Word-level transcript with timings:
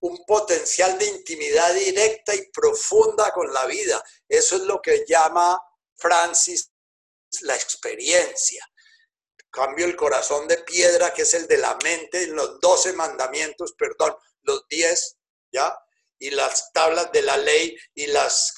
un 0.00 0.24
potencial 0.26 0.98
de 0.98 1.06
intimidad 1.06 1.72
directa 1.74 2.34
y 2.34 2.50
profunda 2.50 3.30
con 3.32 3.52
la 3.52 3.66
vida. 3.66 4.02
Eso 4.28 4.56
es 4.56 4.62
lo 4.62 4.80
que 4.80 5.04
llama 5.06 5.60
Francis 5.96 6.70
la 7.42 7.54
experiencia. 7.54 8.66
Cambio 9.50 9.86
el 9.86 9.96
corazón 9.96 10.46
de 10.48 10.58
piedra, 10.58 11.14
que 11.14 11.22
es 11.22 11.34
el 11.34 11.46
de 11.46 11.58
la 11.58 11.76
mente, 11.82 12.24
en 12.24 12.34
los 12.34 12.60
doce 12.60 12.92
mandamientos, 12.92 13.74
perdón, 13.78 14.14
los 14.42 14.66
diez, 14.68 15.16
¿ya? 15.50 15.76
Y 16.18 16.30
las 16.30 16.72
tablas 16.72 17.10
de 17.12 17.22
la 17.22 17.36
ley 17.36 17.76
y 17.94 18.06
los 18.06 18.52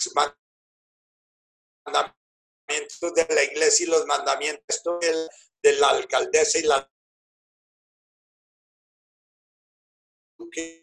mandamientos 1.84 3.14
de 3.14 3.26
la 3.34 3.42
iglesia 3.44 3.84
y 3.84 3.88
los 3.88 4.06
mandamientos 4.06 4.82
de 5.62 5.72
la 5.72 5.88
alcaldesa 5.90 6.58
y 6.58 6.62
la 6.62 6.90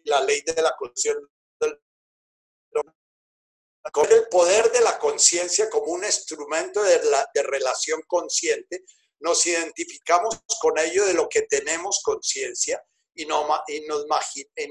la 0.04 0.20
ley 0.22 0.42
de 0.42 0.62
la 0.62 0.74
conciencia 0.76 1.28
con 3.92 4.10
el 4.10 4.26
poder 4.28 4.70
de 4.72 4.80
la 4.80 4.98
conciencia 4.98 5.70
como 5.70 5.92
un 5.92 6.04
instrumento 6.04 6.82
de, 6.82 7.00
de 7.34 7.42
relación 7.42 8.02
consciente, 8.06 8.84
nos 9.20 9.46
identificamos 9.46 10.40
con 10.60 10.78
ello 10.78 11.04
de 11.06 11.14
lo 11.14 11.28
que 11.28 11.42
tenemos 11.42 12.00
conciencia 12.02 12.82
y, 13.14 13.24
no, 13.26 13.46
y 13.68 13.80
nos, 13.86 14.04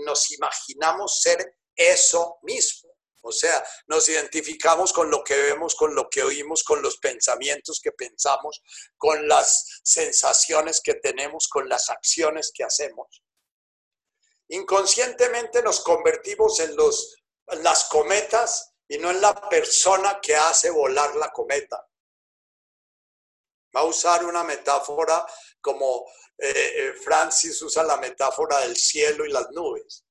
nos 0.06 0.32
imaginamos 0.32 1.22
ser 1.22 1.58
eso 1.76 2.38
mismo. 2.44 2.92
O 3.28 3.32
sea, 3.32 3.66
nos 3.88 4.08
identificamos 4.08 4.94
con 4.94 5.10
lo 5.10 5.24
que 5.24 5.36
vemos, 5.36 5.74
con 5.74 5.96
lo 5.96 6.08
que 6.10 6.22
oímos, 6.22 6.64
con 6.64 6.84
los 6.84 6.98
pensamientos 6.98 7.80
que 7.82 7.92
pensamos, 7.92 8.62
con 8.98 9.28
las 9.28 9.82
sensaciones 9.84 10.80
que 10.80 10.94
tenemos, 10.96 11.48
con 11.48 11.68
las 11.68 11.90
acciones 11.90 12.52
que 12.54 12.64
hacemos. 12.64 13.25
Inconscientemente 14.50 15.62
nos 15.64 15.80
convertimos 15.82 16.60
en, 16.60 16.76
los, 16.76 17.16
las 17.64 17.86
cometas 17.86 18.74
y 18.88 18.98
no 18.98 19.10
en 19.10 19.22
la 19.22 19.50
persona 19.50 20.20
que 20.22 20.36
hace 20.36 20.70
volar 20.70 21.16
la 21.16 21.32
cometa. 21.32 21.88
Va 23.76 23.82
a 23.82 23.86
usar 23.86 24.24
una 24.24 24.44
metáfora 24.44 25.26
como 25.60 26.06
eh, 26.38 26.52
eh, 26.54 26.94
Francis 26.94 27.62
usa 27.62 27.84
la 27.84 27.98
metáfora 27.98 28.60
del 28.60 28.76
cielo 28.76 29.26
y 29.26 29.32
las 29.32 29.50
nubes, 29.52 30.06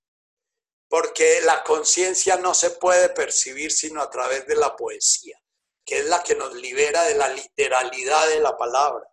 porque 0.88 1.40
la 1.42 1.62
conciencia 1.62 2.36
no 2.36 2.54
se 2.54 2.70
puede 2.70 3.10
percibir 3.10 3.70
sino 3.70 4.02
a 4.02 4.10
través 4.10 4.46
de 4.46 4.56
la 4.56 4.74
poesía, 4.74 5.38
que 5.84 5.98
es 5.98 6.06
la 6.06 6.22
que 6.22 6.34
nos 6.34 6.54
libera 6.54 7.04
de 7.04 7.14
la 7.14 7.28
literalidad 7.28 8.28
de 8.28 8.40
la 8.40 8.56
palabra. 8.56 9.06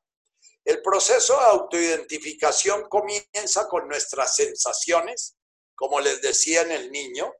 El 0.64 0.82
proceso 0.82 1.34
de 1.34 1.46
autoidentificación 1.46 2.88
comienza 2.88 3.68
con 3.68 3.88
nuestras 3.88 4.36
sensaciones, 4.36 5.36
como 5.76 6.00
les 6.00 6.22
decía 6.22 6.62
en 6.62 6.72
el 6.72 6.92
niño, 6.92 7.34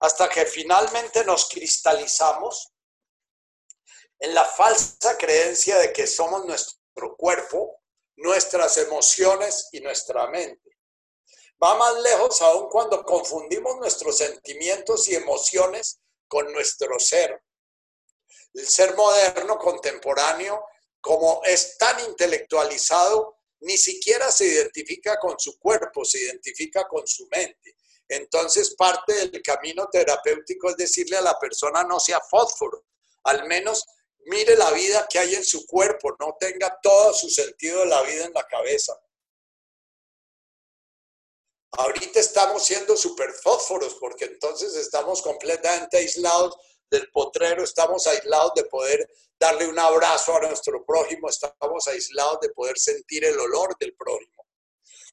hasta 0.00 0.28
que 0.28 0.44
finalmente 0.44 1.24
nos 1.24 1.48
cristalizamos 1.48 2.72
en 4.18 4.34
la 4.34 4.44
falsa 4.44 5.16
creencia 5.16 5.78
de 5.78 5.92
que 5.92 6.06
somos 6.06 6.44
nuestro 6.44 7.16
cuerpo, 7.16 7.82
nuestras 8.16 8.76
emociones 8.78 9.68
y 9.72 9.80
nuestra 9.80 10.26
mente. 10.28 10.78
Va 11.62 11.74
más 11.76 11.96
lejos 12.00 12.42
aún 12.42 12.68
cuando 12.68 13.02
confundimos 13.02 13.76
nuestros 13.76 14.18
sentimientos 14.18 15.08
y 15.08 15.14
emociones 15.14 16.00
con 16.28 16.52
nuestro 16.52 16.98
ser. 16.98 17.42
El 18.52 18.66
ser 18.66 18.94
moderno, 18.94 19.58
contemporáneo, 19.58 20.62
como 21.06 21.40
es 21.44 21.78
tan 21.78 22.04
intelectualizado, 22.04 23.38
ni 23.60 23.78
siquiera 23.78 24.32
se 24.32 24.44
identifica 24.44 25.16
con 25.20 25.38
su 25.38 25.56
cuerpo, 25.56 26.04
se 26.04 26.20
identifica 26.20 26.88
con 26.88 27.06
su 27.06 27.28
mente. 27.28 27.76
Entonces, 28.08 28.74
parte 28.74 29.12
del 29.14 29.40
camino 29.40 29.88
terapéutico 29.88 30.70
es 30.70 30.76
decirle 30.76 31.16
a 31.16 31.20
la 31.20 31.38
persona 31.38 31.84
no 31.84 32.00
sea 32.00 32.20
fósforo, 32.20 32.86
al 33.22 33.46
menos 33.46 33.86
mire 34.24 34.56
la 34.56 34.72
vida 34.72 35.06
que 35.08 35.20
hay 35.20 35.36
en 35.36 35.44
su 35.44 35.64
cuerpo, 35.64 36.16
no 36.18 36.36
tenga 36.40 36.76
todo 36.82 37.14
su 37.14 37.30
sentido 37.30 37.80
de 37.80 37.86
la 37.86 38.02
vida 38.02 38.24
en 38.24 38.32
la 38.32 38.44
cabeza. 38.44 39.00
Ahorita 41.70 42.18
estamos 42.18 42.64
siendo 42.64 42.96
super 42.96 43.30
fósforos 43.32 43.94
porque 44.00 44.24
entonces 44.24 44.74
estamos 44.74 45.22
completamente 45.22 45.98
aislados 45.98 46.56
del 46.90 47.10
potrero, 47.10 47.64
estamos 47.64 48.06
aislados 48.06 48.52
de 48.54 48.64
poder 48.64 49.08
darle 49.38 49.66
un 49.66 49.78
abrazo 49.78 50.36
a 50.36 50.40
nuestro 50.40 50.84
prójimo, 50.84 51.28
estamos 51.28 51.86
aislados 51.88 52.40
de 52.40 52.50
poder 52.50 52.78
sentir 52.78 53.24
el 53.24 53.38
olor 53.38 53.76
del 53.78 53.94
prójimo. 53.94 54.46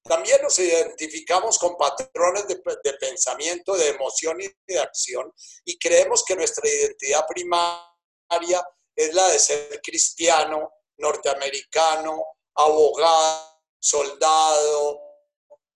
También 0.03 0.41
nos 0.41 0.59
identificamos 0.59 1.57
con 1.57 1.77
patrones 1.77 2.45
de, 2.47 2.61
pensamiento, 2.99 3.73
de 3.75 3.89
emoción 3.89 4.41
y 4.41 4.47
de 4.67 4.79
acción 4.79 5.33
y 5.63 5.77
creemos 5.79 6.23
que 6.25 6.35
nuestra 6.35 6.67
identidad 6.67 7.25
primaria 7.25 8.67
es 8.95 9.13
la 9.13 9.29
de 9.29 9.39
ser 9.39 9.81
cristiano, 9.81 10.73
norteamericano, 10.97 12.25
abogado, 12.55 13.61
soldado, 13.79 15.01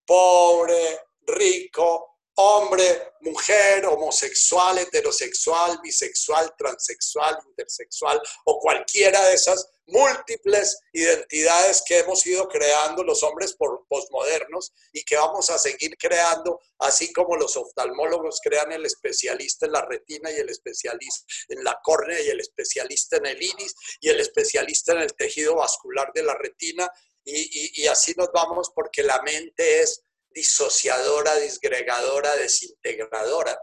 pobre, 0.06 1.00
rico, 1.22 2.17
hombre, 2.40 3.14
mujer, 3.22 3.86
homosexual, 3.88 4.78
heterosexual, 4.78 5.80
bisexual, 5.82 6.54
transexual, 6.56 7.36
intersexual 7.48 8.22
o 8.46 8.60
cualquiera 8.60 9.26
de 9.26 9.34
esas 9.34 9.68
múltiples 9.88 10.78
identidades 10.94 11.82
que 11.88 12.00
hemos 12.00 12.24
ido 12.28 12.48
creando 12.48 13.04
los 13.04 13.24
hombres 13.24 13.56
por 13.56 13.88
posmodernos 13.88 14.72
y 14.94 15.04
que 15.04 15.16
vamos 15.16 15.50
a 15.50 15.58
seguir 15.58 15.98
creando, 15.98 16.60
así 16.78 17.12
como 17.12 17.36
los 17.38 17.58
oftalmólogos 17.58 18.40
crean 18.44 18.72
el 18.72 18.86
especialista 18.86 19.66
en 19.66 19.72
la 19.72 19.86
retina 19.86 20.30
y 20.32 20.36
el 20.36 20.50
especialista 20.50 21.26
en 21.50 21.64
la 21.64 21.80
córnea 21.84 22.22
y 22.22 22.30
el 22.30 22.40
especialista 22.40 23.18
en 23.18 23.26
el 23.26 23.42
iris 23.42 23.74
y 24.00 24.10
el 24.10 24.20
especialista 24.20 24.92
en 24.92 25.00
el 25.00 25.16
tejido 25.16 25.56
vascular 25.56 26.12
de 26.14 26.22
la 26.22 26.36
retina. 26.36 26.88
Y, 27.24 27.82
y 27.82 27.88
así 27.88 28.14
nos 28.16 28.30
vamos 28.32 28.72
porque 28.74 29.04
la 29.04 29.22
mente 29.22 29.82
es 29.82 30.04
disociadora, 30.38 31.36
disgregadora, 31.38 32.36
desintegradora. 32.36 33.60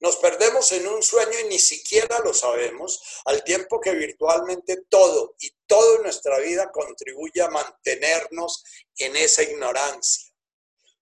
Nos 0.00 0.16
perdemos 0.16 0.70
en 0.72 0.86
un 0.86 1.02
sueño 1.02 1.38
y 1.40 1.48
ni 1.48 1.58
siquiera 1.58 2.18
lo 2.18 2.34
sabemos, 2.34 3.00
al 3.24 3.42
tiempo 3.42 3.80
que 3.80 3.92
virtualmente 3.92 4.82
todo 4.90 5.34
y 5.40 5.50
toda 5.66 6.02
nuestra 6.02 6.38
vida 6.40 6.70
contribuye 6.70 7.40
a 7.40 7.48
mantenernos 7.48 8.62
en 8.96 9.16
esa 9.16 9.42
ignorancia. 9.42 10.30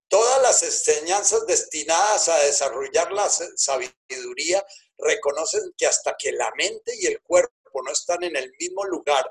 Todas 0.07 0.41
las 0.41 0.63
enseñanzas 0.63 1.45
destinadas 1.47 2.29
a 2.29 2.39
desarrollar 2.45 3.11
la 3.11 3.29
sabiduría 3.29 4.65
reconocen 4.99 5.73
que 5.77 5.87
hasta 5.87 6.15
que 6.17 6.31
la 6.31 6.53
mente 6.57 6.95
y 6.97 7.07
el 7.07 7.21
cuerpo 7.23 7.83
no 7.85 7.91
están 7.91 8.23
en 8.23 8.37
el 8.37 8.53
mismo 8.57 8.85
lugar 8.85 9.29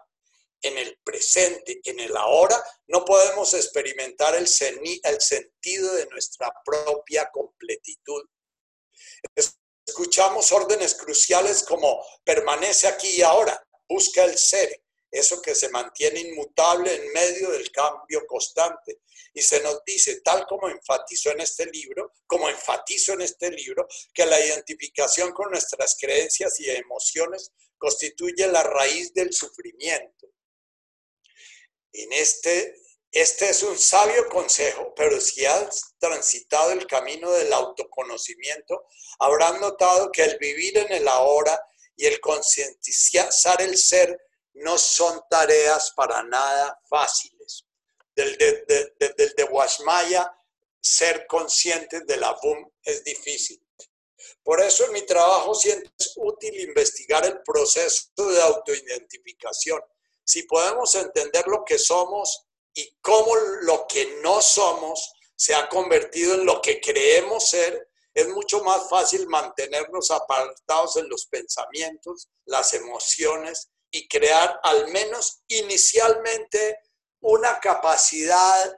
en 0.61 0.77
el 0.77 0.99
presente, 1.03 1.79
en 1.83 1.99
el 1.99 2.15
ahora, 2.15 2.61
no 2.87 3.05
podemos 3.05 3.53
experimentar 3.53 4.35
el, 4.35 4.47
el 5.03 5.21
sentido 5.21 5.93
de 5.93 6.05
nuestra 6.07 6.51
propia 6.63 7.29
completitud. 7.31 8.23
Escuchamos 9.85 10.51
órdenes 10.51 10.95
cruciales 10.95 11.63
como 11.63 12.05
permanece 12.23 12.87
aquí 12.87 13.09
y 13.09 13.21
ahora, 13.21 13.61
busca 13.87 14.23
el 14.23 14.37
ser, 14.37 14.83
eso 15.11 15.41
que 15.41 15.55
se 15.55 15.69
mantiene 15.69 16.19
inmutable 16.19 16.93
en 16.93 17.11
medio 17.11 17.49
del 17.51 17.71
cambio 17.71 18.25
constante. 18.27 19.01
Y 19.33 19.41
se 19.41 19.61
nos 19.61 19.83
dice, 19.85 20.21
tal 20.21 20.45
como 20.47 20.69
enfatizo 20.69 21.31
en 21.31 21.41
este 21.41 21.65
libro, 21.67 22.13
como 22.27 22.49
enfatizo 22.49 23.13
en 23.13 23.21
este 23.21 23.49
libro, 23.49 23.87
que 24.13 24.25
la 24.25 24.39
identificación 24.39 25.31
con 25.31 25.51
nuestras 25.51 25.97
creencias 25.99 26.59
y 26.59 26.69
emociones 26.69 27.51
constituye 27.77 28.47
la 28.47 28.63
raíz 28.63 29.13
del 29.13 29.33
sufrimiento. 29.33 30.27
En 31.93 32.13
este, 32.13 32.75
este 33.11 33.49
es 33.49 33.63
un 33.63 33.77
sabio 33.77 34.27
consejo, 34.29 34.93
pero 34.95 35.19
si 35.19 35.45
has 35.45 35.95
transitado 35.97 36.71
el 36.71 36.85
camino 36.85 37.31
del 37.31 37.51
autoconocimiento, 37.51 38.85
habrán 39.19 39.59
notado 39.59 40.11
que 40.11 40.23
el 40.23 40.37
vivir 40.37 40.77
en 40.77 40.91
el 40.91 41.07
ahora 41.07 41.59
y 41.95 42.05
el 42.05 42.19
concientizar 42.19 43.61
el 43.61 43.77
ser 43.77 44.19
no 44.53 44.77
son 44.77 45.21
tareas 45.29 45.91
para 45.95 46.21
nada 46.23 46.79
fáciles. 46.89 47.65
Del 48.15 48.37
de, 48.37 48.65
de, 48.99 49.33
de, 49.35 49.43
Washmaya, 49.45 50.31
ser 50.81 51.25
conscientes 51.27 52.05
de 52.05 52.17
la 52.17 52.33
boom 52.41 52.71
es 52.83 53.03
difícil. 53.03 53.61
Por 54.43 54.61
eso 54.61 54.85
en 54.85 54.93
mi 54.93 55.05
trabajo 55.05 55.55
siento 55.55 55.89
es 55.97 56.13
útil 56.15 56.59
investigar 56.59 57.25
el 57.25 57.41
proceso 57.41 58.09
de 58.17 58.41
autoidentificación 58.41 59.81
si 60.29 60.43
podemos 60.43 60.93
entender 60.93 61.47
lo 61.47 61.65
que 61.65 61.79
somos 61.79 62.45
y 62.75 62.87
cómo 63.01 63.35
lo 63.63 63.87
que 63.87 64.19
no 64.21 64.43
somos 64.43 65.11
se 65.35 65.55
ha 65.55 65.67
convertido 65.67 66.35
en 66.35 66.45
lo 66.45 66.61
que 66.61 66.79
creemos 66.79 67.49
ser, 67.49 67.89
es 68.13 68.27
mucho 68.29 68.63
más 68.63 68.87
fácil 68.87 69.27
mantenernos 69.27 70.11
apartados 70.11 70.97
en 70.97 71.09
los 71.09 71.25
pensamientos, 71.25 72.29
las 72.45 72.75
emociones 72.75 73.71
y 73.89 74.07
crear 74.07 74.59
al 74.61 74.89
menos 74.89 75.41
inicialmente 75.47 76.77
una 77.21 77.59
capacidad 77.59 78.77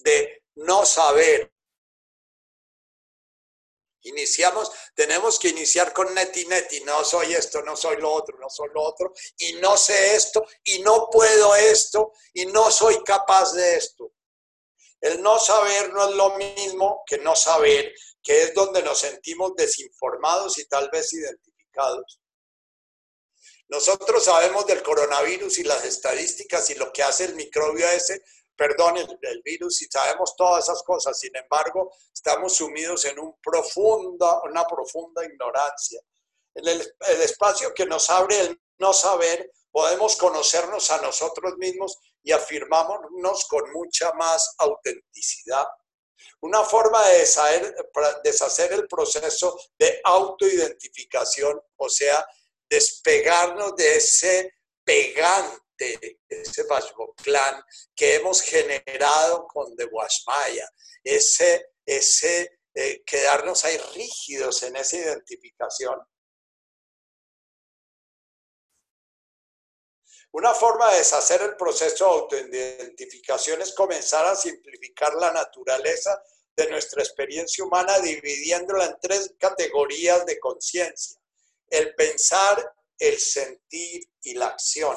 de 0.00 0.42
no 0.56 0.84
saber 0.84 1.52
Iniciamos, 4.02 4.70
tenemos 4.94 5.38
que 5.38 5.48
iniciar 5.48 5.92
con 5.92 6.14
neti 6.14 6.46
neti, 6.46 6.80
no 6.84 7.04
soy 7.04 7.34
esto, 7.34 7.60
no 7.62 7.76
soy 7.76 7.98
lo 7.98 8.12
otro, 8.12 8.38
no 8.38 8.48
soy 8.48 8.68
lo 8.72 8.82
otro, 8.82 9.12
y 9.38 9.54
no 9.54 9.76
sé 9.76 10.14
esto, 10.14 10.46
y 10.64 10.78
no 10.78 11.08
puedo 11.10 11.54
esto, 11.54 12.12
y 12.32 12.46
no 12.46 12.70
soy 12.70 13.02
capaz 13.04 13.52
de 13.52 13.76
esto. 13.76 14.12
El 15.00 15.22
no 15.22 15.38
saber 15.38 15.92
no 15.92 16.08
es 16.08 16.14
lo 16.14 16.36
mismo 16.36 17.02
que 17.06 17.18
no 17.18 17.36
saber, 17.36 17.92
que 18.22 18.42
es 18.42 18.54
donde 18.54 18.82
nos 18.82 18.98
sentimos 18.98 19.52
desinformados 19.56 20.58
y 20.58 20.66
tal 20.66 20.88
vez 20.90 21.12
identificados. 21.12 22.20
Nosotros 23.68 24.24
sabemos 24.24 24.66
del 24.66 24.82
coronavirus 24.82 25.58
y 25.58 25.62
las 25.62 25.84
estadísticas 25.84 26.68
y 26.70 26.74
lo 26.74 26.92
que 26.92 27.02
hace 27.02 27.26
el 27.26 27.36
microbio 27.36 27.88
ese, 27.88 28.20
perdón, 28.60 28.98
el, 28.98 29.42
virus 29.42 29.80
y 29.80 29.86
sabemos 29.86 30.36
todas 30.36 30.64
esas 30.64 30.82
cosas. 30.82 31.18
Sin 31.18 31.34
embargo, 31.34 31.90
estamos 32.12 32.54
sumidos 32.54 33.06
en 33.06 33.18
una 33.18 34.66
profunda 34.66 35.24
ignorancia. 35.24 35.98
En 36.54 36.68
el, 36.68 36.94
espacio 37.22 37.72
que 37.72 37.86
nos 37.86 38.10
abre 38.10 38.38
el 38.38 38.60
no 38.78 38.92
saber, 38.92 39.50
podemos 39.70 40.14
conocernos 40.16 40.90
a 40.90 41.00
nosotros 41.00 41.56
mismos 41.56 41.96
y 42.22 42.32
afirmarnos 42.32 43.46
con 43.48 43.72
mucha 43.72 44.12
más 44.12 44.54
autenticidad. 44.58 45.66
Una 46.42 46.62
forma 46.62 47.02
de 47.08 47.20
deshacer, 48.24 48.72
el 48.74 48.86
proceso 48.88 49.58
de 49.78 50.02
autoidentificación, 50.04 51.62
o 51.76 51.88
sea, 51.88 52.26
despegarnos 52.68 53.74
de 53.74 53.96
ese 53.96 54.52
pegante, 54.84 55.56
ese 56.28 56.66
clan 57.22 57.62
que 57.94 58.16
hemos 58.16 58.42
generado 58.42 59.46
con 59.46 59.76
The 59.76 59.86
Washmaya, 59.86 60.68
ese, 61.02 61.70
ese 61.84 62.60
eh, 62.74 63.02
quedarnos 63.04 63.64
ahí 63.64 63.76
rígidos 63.94 64.62
en 64.62 64.76
esa 64.76 64.96
identificación 64.96 66.00
Una 70.32 70.54
forma 70.54 70.90
de 70.92 70.98
deshacer 70.98 71.42
el 71.42 71.56
proceso 71.56 72.04
de 72.04 72.10
autoidentificación 72.10 73.60
es 73.62 73.74
comenzar 73.74 74.24
a 74.26 74.36
simplificar 74.36 75.14
la 75.14 75.32
naturaleza 75.32 76.22
de 76.56 76.70
nuestra 76.70 77.02
experiencia 77.02 77.64
humana 77.64 77.98
dividiéndola 77.98 78.86
en 78.86 78.96
tres 79.00 79.34
categorías 79.38 80.24
de 80.26 80.38
conciencia. 80.38 81.20
El 81.68 81.94
pensar, 81.96 82.72
el 82.98 83.18
sentir 83.18 84.08
y 84.22 84.34
la 84.34 84.46
acción. 84.46 84.96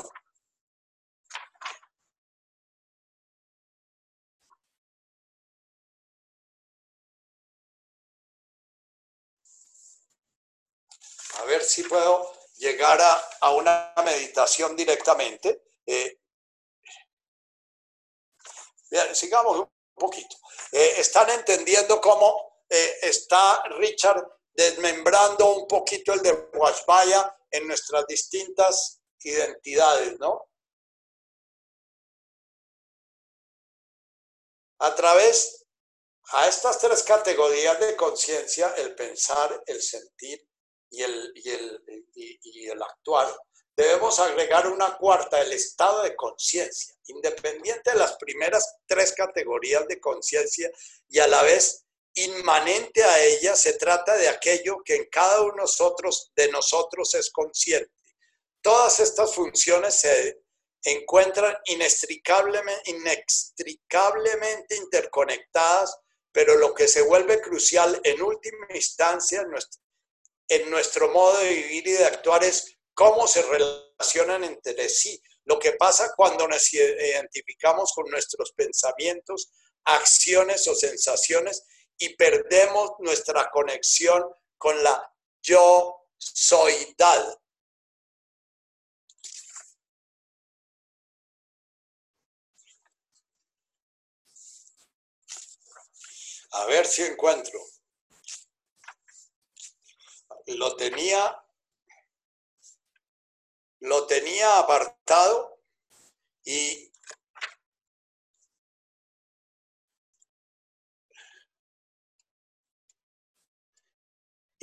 A 11.40 11.46
ver 11.46 11.64
si 11.64 11.84
puedo 11.84 12.32
llegar 12.58 13.00
a, 13.42 13.52
una 13.52 13.94
meditación 14.04 14.76
directamente. 14.76 15.64
Eh, 15.86 16.20
sigamos 19.14 19.60
un 19.60 19.70
poquito. 19.96 20.38
Eh, 20.72 20.96
¿Están 20.98 21.30
entendiendo 21.30 22.00
cómo 22.00 22.64
eh, 22.70 23.00
está 23.02 23.64
Richard 23.78 24.26
desmembrando 24.54 25.56
un 25.56 25.68
poquito 25.68 26.14
el 26.14 26.22
de 26.22 26.32
Washbaya 26.54 27.36
en 27.50 27.68
nuestras 27.68 28.06
distintas 28.08 29.02
identidades, 29.20 30.20
¿no? 30.20 30.50
A 34.80 34.94
través 34.96 35.66
a 36.34 36.48
estas 36.48 36.80
tres 36.80 37.04
categorías 37.04 37.80
de 37.80 37.96
conciencia, 37.96 38.74
el 38.78 38.96
pensar, 38.96 39.64
el 39.66 39.82
sentir 39.82 40.48
y 40.94 41.02
el, 41.02 41.32
y 41.36 41.50
el, 41.50 41.84
y, 42.14 42.70
el 42.70 42.82
actual, 42.82 43.36
debemos 43.76 44.20
agregar 44.20 44.68
una 44.68 44.96
cuarta, 44.96 45.42
el 45.42 45.52
estado 45.52 46.04
de 46.04 46.16
conciencia, 46.16 46.94
independiente 47.08 47.92
de 47.92 47.98
las 47.98 48.16
primeras 48.18 48.76
tres 48.86 49.14
categorías 49.14 49.88
de 49.88 50.00
conciencia 50.00 50.70
y 51.10 51.18
a 51.18 51.26
la 51.26 51.42
vez 51.42 51.84
inmanente 52.14 53.04
a 53.04 53.24
ella, 53.24 53.56
se 53.56 53.74
trata 53.74 54.16
de 54.18 54.30
aquello 54.30 54.84
que 54.86 54.96
en 54.96 55.06
cada 55.10 55.42
uno 55.42 55.54
de 55.54 55.62
nosotros, 55.62 56.32
de 56.36 56.48
nosotros 56.50 57.16
es 57.16 57.32
consciente. 57.32 57.92
Todas 58.62 59.00
estas 59.00 59.34
funciones 59.34 59.96
se 59.96 60.44
encuentran 60.84 61.58
inextricablemente, 61.66 62.92
inextricablemente 62.92 64.76
interconectadas, 64.76 65.98
pero 66.32 66.56
lo 66.56 66.76
que 66.76 66.88
se 66.88 67.02
vuelve 67.02 67.42
crucial 67.42 68.00
en 68.04 68.22
última 68.22 68.68
instancia 68.76 69.44
en 70.48 70.70
nuestro 70.70 71.10
modo 71.10 71.40
de 71.40 71.50
vivir 71.50 71.88
y 71.88 71.92
de 71.92 72.06
actuar 72.06 72.44
es 72.44 72.78
cómo 72.94 73.28
se 73.28 73.42
relacionan 73.42 74.44
entre 74.44 74.90
sí. 74.90 75.22
Lo 75.46 75.60
que 75.60 75.74
pasa 75.74 76.14
cuando 76.16 76.48
nos 76.48 76.74
identificamos 76.74 77.92
con 77.94 78.10
nuestros 78.10 78.52
pensamientos, 78.54 79.52
acciones 79.84 80.68
o 80.68 80.76
sensaciones 80.76 81.64
y 81.98 82.16
perdemos 82.16 82.92
nuestra 83.00 83.50
conexión 83.52 84.24
con 84.58 84.82
la 84.84 85.12
yo 85.42 86.08
soydad. 86.18 87.38
A 96.52 96.66
ver 96.66 96.86
si 96.86 97.02
encuentro 97.02 97.60
lo 100.48 100.76
tenía, 100.76 101.44
lo 103.80 104.06
tenía 104.08 104.60
apartado 104.60 105.60
y 106.46 106.90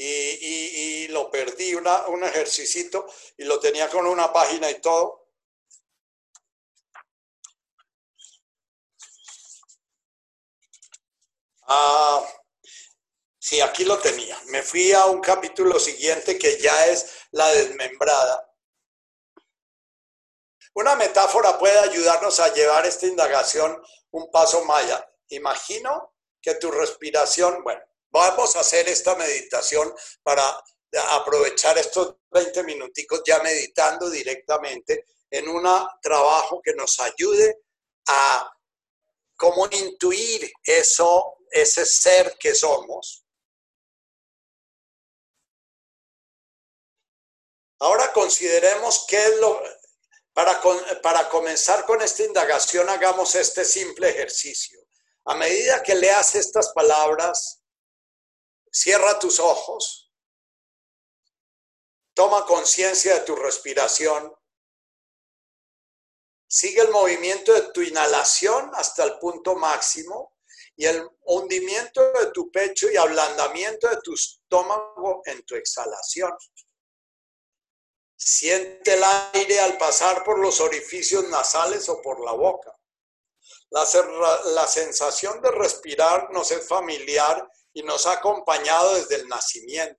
Y, 0.03 1.09
lo 1.09 1.31
perdí, 1.31 1.75
una, 1.75 2.06
un 2.09 2.25
ejercicio 2.25 3.05
y 3.37 3.44
lo 3.44 3.61
tenía 3.61 3.91
con 3.91 4.06
una 4.06 4.33
página 4.33 4.71
y 4.71 4.81
todo. 4.81 5.29
Ah, 11.67 12.39
Sí, 13.50 13.61
aquí 13.61 13.85
lo 13.85 13.99
tenía. 13.99 14.41
Me 14.47 14.62
fui 14.62 14.92
a 14.92 15.07
un 15.07 15.21
capítulo 15.21 15.80
siguiente 15.80 16.38
que 16.38 16.61
ya 16.61 16.87
es 16.87 17.26
la 17.33 17.49
desmembrada. 17.49 18.49
Una 20.75 20.95
metáfora 20.95 21.59
puede 21.59 21.76
ayudarnos 21.80 22.38
a 22.38 22.54
llevar 22.54 22.87
esta 22.87 23.07
indagación 23.07 23.76
un 24.12 24.30
paso 24.30 24.64
allá. 24.73 25.04
Imagino 25.30 26.14
que 26.40 26.54
tu 26.54 26.71
respiración, 26.71 27.64
bueno, 27.64 27.83
vamos 28.11 28.54
a 28.54 28.61
hacer 28.61 28.88
esta 28.88 29.16
meditación 29.16 29.92
para 30.23 30.45
aprovechar 31.11 31.76
estos 31.76 32.19
20 32.30 32.62
minuticos 32.62 33.21
ya 33.26 33.40
meditando 33.40 34.09
directamente 34.09 35.07
en 35.28 35.49
un 35.49 35.66
trabajo 36.00 36.62
que 36.62 36.75
nos 36.75 37.00
ayude 37.00 37.62
a 38.07 38.49
cómo 39.35 39.66
intuir 39.73 40.52
eso, 40.62 41.38
ese 41.50 41.85
ser 41.85 42.37
que 42.38 42.54
somos 42.54 43.25
Ahora 47.80 48.12
consideremos 48.12 49.06
qué 49.08 49.18
es 49.18 49.40
lo... 49.40 49.62
Para, 50.32 50.60
para 51.02 51.28
comenzar 51.28 51.84
con 51.84 52.00
esta 52.00 52.22
indagación, 52.22 52.88
hagamos 52.88 53.34
este 53.34 53.64
simple 53.64 54.08
ejercicio. 54.08 54.80
A 55.25 55.34
medida 55.34 55.82
que 55.82 55.94
leas 55.94 56.34
estas 56.37 56.72
palabras, 56.72 57.60
cierra 58.70 59.18
tus 59.18 59.40
ojos, 59.40 60.12
toma 62.14 62.46
conciencia 62.46 63.14
de 63.14 63.20
tu 63.20 63.34
respiración, 63.34 64.32
sigue 66.49 66.82
el 66.82 66.90
movimiento 66.90 67.52
de 67.52 67.72
tu 67.72 67.82
inhalación 67.82 68.70
hasta 68.75 69.04
el 69.04 69.18
punto 69.18 69.56
máximo 69.56 70.37
y 70.76 70.87
el 70.87 71.08
hundimiento 71.22 72.12
de 72.12 72.30
tu 72.32 72.50
pecho 72.50 72.90
y 72.90 72.96
ablandamiento 72.96 73.88
de 73.88 74.00
tu 74.00 74.14
estómago 74.14 75.22
en 75.25 75.42
tu 75.44 75.54
exhalación. 75.54 76.32
Siente 78.23 78.93
el 78.93 79.03
aire 79.33 79.61
al 79.61 79.79
pasar 79.79 80.23
por 80.25 80.39
los 80.39 80.61
orificios 80.61 81.27
nasales 81.31 81.89
o 81.89 82.03
por 82.03 82.23
la 82.23 82.33
boca. 82.33 82.77
La, 83.71 84.67
sensación 84.67 85.41
de 85.41 85.50
respirar 85.50 86.31
nos 86.31 86.50
es 86.50 86.69
familiar 86.69 87.49
y 87.73 87.83
nos 87.83 88.05
ha 88.05 88.12
acompañado 88.12 88.95
desde 88.97 89.17
el 89.17 89.29
nacimiento. 89.29 89.99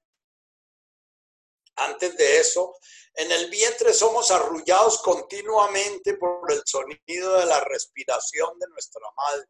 Antes 1.77 2.15
de 2.15 2.37
eso, 2.37 2.77
en 3.15 3.31
el 3.31 3.49
vientre 3.49 3.91
somos 3.91 4.29
arrullados 4.29 5.01
continuamente 5.01 6.13
por 6.13 6.51
el 6.51 6.61
sonido 6.63 7.39
de 7.39 7.45
la 7.47 7.61
respiración 7.61 8.59
de 8.59 8.67
nuestra 8.67 9.01
madre. 9.15 9.47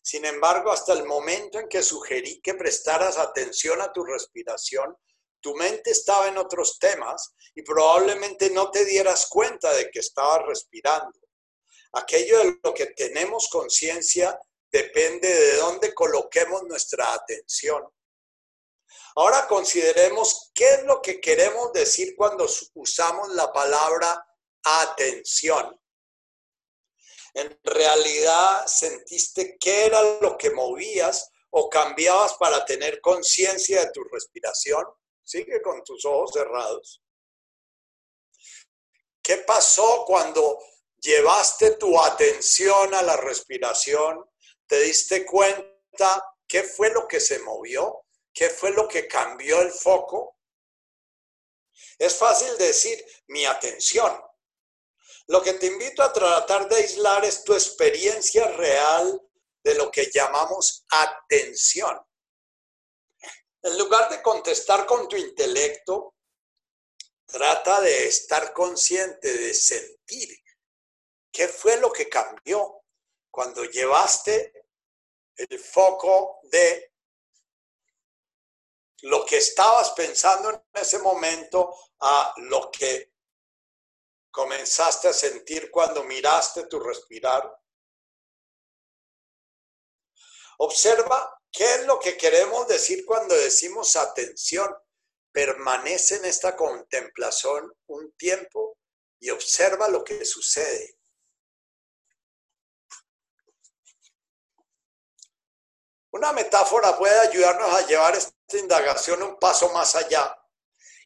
Sin 0.00 0.24
embargo, 0.26 0.70
hasta 0.70 0.92
el 0.92 1.06
momento 1.06 1.58
en 1.58 1.68
que 1.68 1.82
sugerí 1.82 2.40
que 2.40 2.54
prestaras 2.54 3.18
atención 3.18 3.80
a 3.80 3.92
tu 3.92 4.04
respiración, 4.04 4.96
tu 5.44 5.54
mente 5.54 5.90
estaba 5.90 6.28
en 6.28 6.38
otros 6.38 6.78
temas 6.78 7.34
y 7.54 7.60
probablemente 7.60 8.48
no 8.48 8.70
te 8.70 8.86
dieras 8.86 9.26
cuenta 9.28 9.74
de 9.74 9.90
que 9.90 9.98
estabas 9.98 10.46
respirando. 10.46 11.20
Aquello 11.92 12.38
de 12.38 12.58
lo 12.64 12.72
que 12.72 12.86
tenemos 12.86 13.50
conciencia 13.50 14.40
depende 14.72 15.28
de 15.28 15.56
dónde 15.56 15.92
coloquemos 15.92 16.62
nuestra 16.62 17.12
atención. 17.12 17.86
Ahora 19.16 19.46
consideremos 19.46 20.50
qué 20.54 20.66
es 20.76 20.84
lo 20.84 21.02
que 21.02 21.20
queremos 21.20 21.74
decir 21.74 22.14
cuando 22.16 22.48
usamos 22.72 23.28
la 23.34 23.52
palabra 23.52 24.26
atención. 24.62 25.78
En 27.34 27.60
realidad 27.62 28.66
sentiste 28.66 29.58
qué 29.60 29.84
era 29.84 30.00
lo 30.22 30.38
que 30.38 30.50
movías 30.52 31.30
o 31.50 31.68
cambiabas 31.68 32.32
para 32.34 32.64
tener 32.64 33.02
conciencia 33.02 33.84
de 33.84 33.90
tu 33.90 34.02
respiración. 34.04 34.86
Sigue 35.24 35.60
con 35.62 35.82
tus 35.82 36.04
ojos 36.04 36.32
cerrados. 36.32 37.02
¿Qué 39.22 39.38
pasó 39.38 40.04
cuando 40.06 40.58
llevaste 40.98 41.72
tu 41.72 41.98
atención 41.98 42.94
a 42.94 43.02
la 43.02 43.16
respiración? 43.16 44.22
¿Te 44.66 44.80
diste 44.80 45.24
cuenta 45.24 46.22
qué 46.46 46.62
fue 46.62 46.90
lo 46.90 47.08
que 47.08 47.20
se 47.20 47.38
movió? 47.38 48.04
¿Qué 48.32 48.50
fue 48.50 48.70
lo 48.72 48.86
que 48.86 49.08
cambió 49.08 49.62
el 49.62 49.72
foco? 49.72 50.38
Es 51.98 52.16
fácil 52.16 52.56
decir 52.58 53.02
mi 53.28 53.46
atención. 53.46 54.20
Lo 55.28 55.42
que 55.42 55.54
te 55.54 55.66
invito 55.66 56.02
a 56.02 56.12
tratar 56.12 56.68
de 56.68 56.76
aislar 56.76 57.24
es 57.24 57.44
tu 57.44 57.54
experiencia 57.54 58.46
real 58.48 59.22
de 59.62 59.74
lo 59.74 59.90
que 59.90 60.10
llamamos 60.12 60.84
atención. 60.90 61.98
En 63.64 63.78
lugar 63.78 64.10
de 64.10 64.20
contestar 64.20 64.84
con 64.84 65.08
tu 65.08 65.16
intelecto, 65.16 66.16
trata 67.24 67.80
de 67.80 68.08
estar 68.08 68.52
consciente, 68.52 69.38
de 69.38 69.54
sentir 69.54 70.38
qué 71.32 71.48
fue 71.48 71.78
lo 71.78 71.90
que 71.90 72.06
cambió 72.10 72.82
cuando 73.30 73.64
llevaste 73.64 74.66
el 75.34 75.58
foco 75.58 76.40
de 76.42 76.92
lo 79.04 79.24
que 79.24 79.38
estabas 79.38 79.92
pensando 79.92 80.50
en 80.50 80.62
ese 80.74 80.98
momento 80.98 81.74
a 82.00 82.34
lo 82.36 82.70
que 82.70 83.14
comenzaste 84.30 85.08
a 85.08 85.12
sentir 85.14 85.70
cuando 85.70 86.04
miraste 86.04 86.66
tu 86.66 86.78
respirar. 86.80 87.50
Observa 90.58 91.40
qué 91.54 91.74
es 91.76 91.86
lo 91.86 92.00
que 92.00 92.16
queremos 92.16 92.66
decir 92.66 93.06
cuando 93.06 93.34
decimos 93.34 93.96
atención. 93.96 94.74
Permanece 95.32 96.16
en 96.16 96.26
esta 96.26 96.54
contemplación 96.54 97.72
un 97.86 98.12
tiempo 98.12 98.78
y 99.20 99.30
observa 99.30 99.88
lo 99.88 100.04
que 100.04 100.24
sucede. 100.24 100.98
Una 106.10 106.32
metáfora 106.32 106.96
puede 106.96 107.18
ayudarnos 107.18 107.74
a 107.74 107.86
llevar 107.86 108.14
esta 108.16 108.58
indagación 108.58 109.22
un 109.22 109.36
paso 109.38 109.72
más 109.72 109.96
allá. 109.96 110.36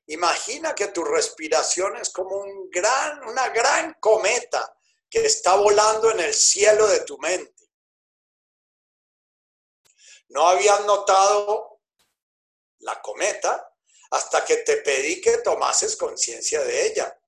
Imagina 0.06 0.74
que 0.74 0.88
tu 0.88 1.04
respiración 1.04 1.96
es 1.96 2.10
como 2.10 2.36
un 2.36 2.68
gran, 2.70 3.26
una 3.26 3.48
gran 3.48 3.94
cometa 4.00 4.76
que 5.08 5.24
está 5.24 5.56
volando 5.56 6.10
en 6.10 6.20
el 6.20 6.34
cielo 6.34 6.86
de 6.88 7.00
tu 7.00 7.16
mente. 7.18 7.57
No 10.28 10.48
habías 10.48 10.84
notado 10.84 11.80
la 12.80 13.00
cometa 13.00 13.74
hasta 14.10 14.44
que 14.44 14.58
te 14.58 14.78
pedí 14.78 15.20
que 15.20 15.38
tomases 15.38 15.96
conciencia 15.96 16.62
de 16.62 16.86
ella, 16.86 17.20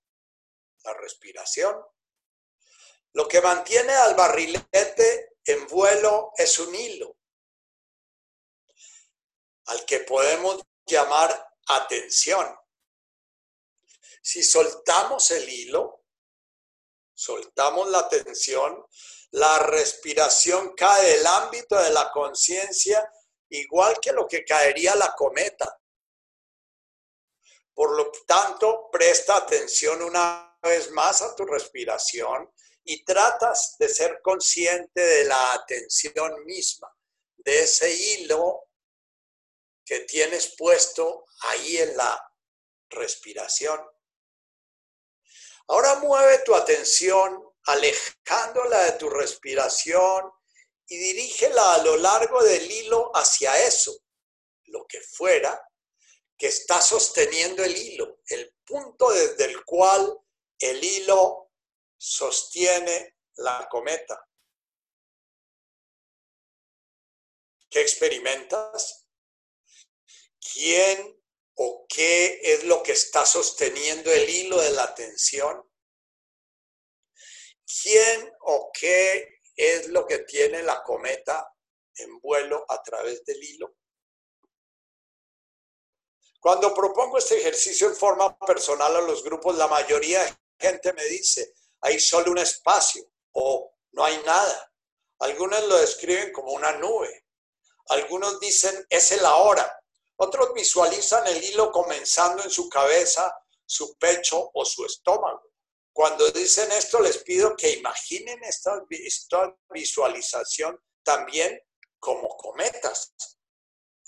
la 0.85 0.95
respiración. 0.95 1.77
Lo 3.13 3.27
que 3.27 3.41
mantiene 3.41 3.93
al 3.93 4.15
barrilete 4.15 5.37
en 5.45 5.67
vuelo 5.67 6.33
es 6.37 6.59
un 6.59 6.75
hilo 6.75 7.17
al 9.71 9.85
que 9.85 10.01
podemos 10.01 10.61
llamar 10.85 11.49
atención. 11.69 12.57
Si 14.21 14.43
soltamos 14.43 15.31
el 15.31 15.49
hilo, 15.49 16.05
soltamos 17.15 17.89
la 17.89 18.01
atención, 18.01 18.85
la 19.33 19.59
respiración 19.61 20.75
cae 20.75 21.17
del 21.17 21.27
ámbito 21.27 21.81
de 21.81 21.91
la 21.91 22.11
conciencia 22.11 23.09
igual 23.51 23.99
que 24.01 24.13
lo 24.13 24.27
que 24.27 24.45
caería 24.45 24.95
la 24.97 25.15
cometa. 25.15 25.79
Por 27.75 27.97
lo 27.97 28.11
tanto, 28.27 28.89
presta 28.91 29.37
atención 29.37 30.03
una 30.03 30.59
vez 30.63 30.91
más 30.91 31.23
a 31.23 31.35
tu 31.35 31.45
respiración 31.45 32.53
y 32.85 33.05
tratas 33.05 33.77
de 33.79 33.89
ser 33.89 34.21
consciente 34.23 35.01
de 35.01 35.25
la 35.25 35.55
atención 35.55 36.45
misma, 36.45 36.93
de 37.37 37.63
ese 37.63 37.91
hilo 37.93 38.69
que 39.85 40.01
tienes 40.01 40.55
puesto 40.57 41.27
ahí 41.43 41.79
en 41.79 41.97
la 41.97 42.33
respiración. 42.91 43.81
Ahora 45.69 45.97
mueve 45.97 46.39
tu 46.39 46.55
atención 46.55 47.50
alejándola 47.73 48.85
de 48.85 48.93
tu 48.93 49.09
respiración 49.09 50.31
y 50.87 50.97
dirígela 50.97 51.75
a 51.75 51.83
lo 51.83 51.97
largo 51.97 52.43
del 52.43 52.71
hilo 52.71 53.11
hacia 53.15 53.67
eso, 53.67 53.97
lo 54.67 54.87
que 54.87 55.01
fuera 55.01 55.61
que 56.37 56.49
está 56.49 56.81
sosteniendo 56.81 57.63
el 57.63 57.77
hilo, 57.77 58.21
el 58.27 58.55
punto 58.65 59.11
desde 59.11 59.45
el 59.45 59.65
cual 59.65 60.19
el 60.59 60.83
hilo 60.83 61.53
sostiene 61.97 63.17
la 63.37 63.69
cometa. 63.71 64.27
¿Qué 67.69 67.81
experimentas? 67.83 69.07
quién 70.53 71.17
o 71.55 71.87
qué 71.89 72.41
es 72.43 72.65
lo 72.65 72.83
que 72.83 72.93
está 72.93 73.27
sosteniendo 73.27 74.11
el 74.13 74.29
hilo 74.29 74.61
de 74.61 74.71
la 74.73 74.85
atención, 74.85 75.70
quién 77.83 78.33
o 78.41 78.71
qué 78.73 79.41
es 79.55 79.89
lo 79.89 80.07
que 80.07 80.21
tiene 80.21 80.63
la 80.63 80.83
cometa 80.83 81.55
en 81.97 82.19
vuelo 82.21 82.65
a 82.69 82.83
través 82.83 83.25
del 83.25 83.43
hilo. 83.43 83.75
Cuando 86.41 86.73
propongo 86.75 87.19
este 87.19 87.39
ejercicio 87.39 87.89
en 87.89 87.97
forma 87.97 88.39
personal 88.39 88.97
a 88.97 89.03
los 89.03 89.23
grupos, 89.23 89.57
la 89.57 89.69
mayoría 89.69 90.25
de 90.25 90.35
gente 90.59 90.93
me 90.95 91.05
dice, 91.05 91.55
hay 91.83 92.01
solo 92.01 92.33
un 92.33 92.39
espacio 92.39 93.05
o 93.33 93.75
no 93.93 94.05
hay 94.05 94.17
nada. 94.25 94.73
Algunos 95.19 95.63
lo 95.65 95.77
describen 95.79 96.33
como 96.33 96.53
una 96.53 96.73
nube. 96.73 97.27
Algunos 97.89 98.41
dicen, 98.41 98.87
es 98.89 99.13
el 99.13 99.25
ahora. 99.27 99.79
Otros 100.17 100.55
visualizan 100.55 101.27
el 101.27 101.43
hilo 101.45 101.71
comenzando 101.71 102.43
en 102.43 102.51
su 102.51 102.69
cabeza, 102.71 103.37
su 103.67 103.97
pecho 103.99 104.51
o 104.55 104.65
su 104.65 104.87
estómago. 104.87 105.50
Cuando 106.01 106.31
dicen 106.31 106.73
esto, 106.73 106.99
les 106.99 107.19
pido 107.19 107.55
que 107.55 107.73
imaginen 107.73 108.43
esta, 108.43 108.83
visualización 109.69 110.83
también 111.03 111.61
como 111.99 112.39
cometas. 112.39 113.15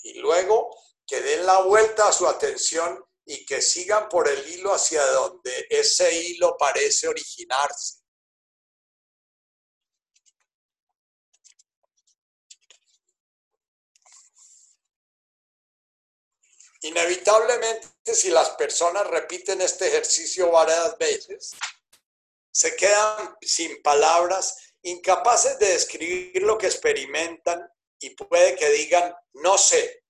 Y 0.01 0.15
luego 0.15 0.75
que 1.05 1.21
den 1.21 1.45
la 1.45 1.61
vuelta 1.61 2.07
a 2.07 2.11
su 2.11 2.25
atención 2.25 2.99
y 3.23 3.45
que 3.45 3.61
sigan 3.61 4.09
por 4.09 4.27
el 4.27 4.43
hilo 4.49 4.73
hacia 4.73 5.05
donde 5.05 5.67
ese 5.69 6.11
hilo 6.11 6.57
parece 6.57 7.07
originarse. 7.07 7.99
Inevitablemente, 16.81 18.15
si 18.15 18.31
las 18.31 18.49
personas 18.49 19.05
repiten 19.05 19.61
este 19.61 19.89
ejercicio 19.89 20.49
varias 20.49 20.97
veces, 20.97 21.55
se 22.53 22.75
quedan 22.75 23.35
sin 23.41 23.81
palabras, 23.81 24.75
incapaces 24.83 25.57
de 25.59 25.67
describir 25.67 26.43
lo 26.43 26.57
que 26.57 26.67
experimentan 26.67 27.67
y 27.99 28.11
puede 28.11 28.55
que 28.55 28.69
digan, 28.69 29.15
no 29.33 29.57
sé. 29.57 30.03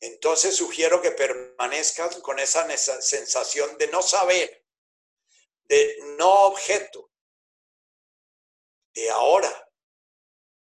Entonces 0.00 0.56
sugiero 0.56 1.00
que 1.00 1.12
permanezcan 1.12 2.20
con 2.22 2.40
esa 2.40 2.68
sensación 3.00 3.78
de 3.78 3.86
no 3.86 4.02
saber, 4.02 4.66
de 5.64 5.96
no 6.18 6.46
objeto, 6.46 7.12
de 8.94 9.08
ahora, 9.10 9.70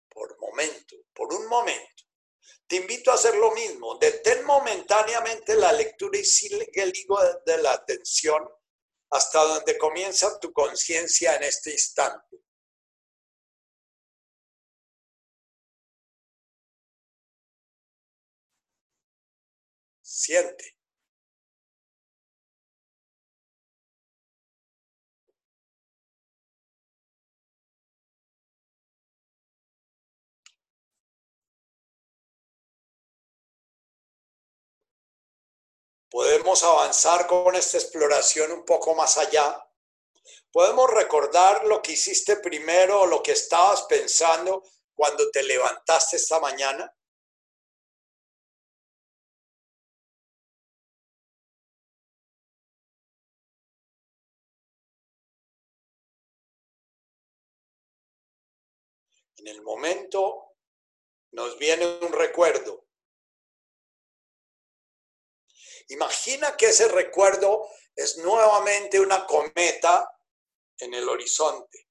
por 0.09 0.37
momento 0.39 0.99
por 1.19 1.33
un 1.33 1.47
momento. 1.47 2.03
Te 2.69 2.75
invito 2.75 3.09
a 3.09 3.15
hacer 3.15 3.35
lo 3.35 3.51
mismo. 3.51 3.97
Detén 3.97 4.45
momentáneamente 4.45 5.55
la 5.55 5.73
lectura 5.73 6.19
y 6.19 6.23
sigue 6.23 6.69
el 6.75 6.93
hilo 6.95 7.17
de 7.43 7.57
la 7.63 7.73
atención 7.73 8.47
hasta 9.09 9.43
donde 9.43 9.75
comienza 9.75 10.39
tu 10.39 10.53
conciencia 10.53 11.35
en 11.35 11.43
este 11.43 11.71
instante. 11.71 12.37
Siente. 20.03 20.78
Podemos 36.09 36.63
avanzar 36.63 37.27
con 37.27 37.55
esta 37.55 37.77
exploración 37.77 38.51
un 38.51 38.65
poco 38.65 38.95
más 38.95 39.17
allá. 39.17 39.63
Podemos 40.51 40.89
recordar 40.89 41.65
lo 41.65 41.81
que 41.83 41.91
hiciste 41.91 42.37
primero 42.37 43.01
o 43.01 43.05
lo 43.05 43.21
que 43.21 43.33
estabas 43.33 43.83
pensando 43.83 44.63
cuando 44.95 45.29
te 45.29 45.43
levantaste 45.43 46.17
esta 46.17 46.39
mañana. 46.39 46.91
En 59.37 59.47
el 59.47 59.61
momento 59.61 60.55
nos 61.31 61.57
viene 61.57 61.85
un 62.01 62.11
recuerdo. 62.11 62.88
Imagina 65.89 66.55
que 66.55 66.69
ese 66.69 66.87
recuerdo 66.87 67.67
es 67.95 68.17
nuevamente 68.17 68.99
una 68.99 69.25
cometa 69.25 70.09
en 70.77 70.93
el 70.93 71.09
horizonte. 71.09 71.87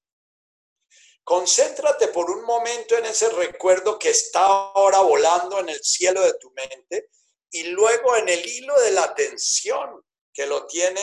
Concéntrate 1.23 2.07
por 2.07 2.31
un 2.31 2.43
momento 2.43 2.97
en 2.97 3.05
ese 3.05 3.29
recuerdo 3.29 3.99
que 3.99 4.09
está 4.09 4.39
ahora 4.39 5.01
volando 5.01 5.59
en 5.59 5.69
el 5.69 5.83
cielo 5.83 6.21
de 6.21 6.33
tu 6.39 6.49
mente 6.51 7.11
y 7.51 7.63
luego 7.63 8.15
en 8.15 8.29
el 8.29 8.43
hilo 8.47 8.79
de 8.79 8.91
la 8.91 9.03
atención 9.03 10.03
que 10.33 10.45
lo 10.45 10.65
tiene 10.65 11.01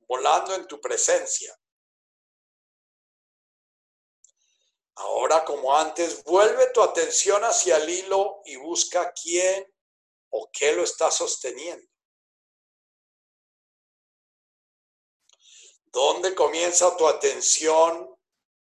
volando 0.00 0.54
en 0.54 0.66
tu 0.66 0.80
presencia. 0.80 1.56
Ahora, 4.96 5.44
como 5.44 5.76
antes, 5.76 6.24
vuelve 6.24 6.70
tu 6.72 6.82
atención 6.82 7.44
hacia 7.44 7.76
el 7.76 7.88
hilo 7.88 8.42
y 8.44 8.56
busca 8.56 9.12
quién 9.12 9.72
o 10.30 10.50
qué 10.52 10.72
lo 10.72 10.82
está 10.82 11.10
sosteniendo. 11.10 11.95
¿Dónde 15.96 16.34
comienza 16.34 16.94
tu 16.98 17.08
atención 17.08 18.14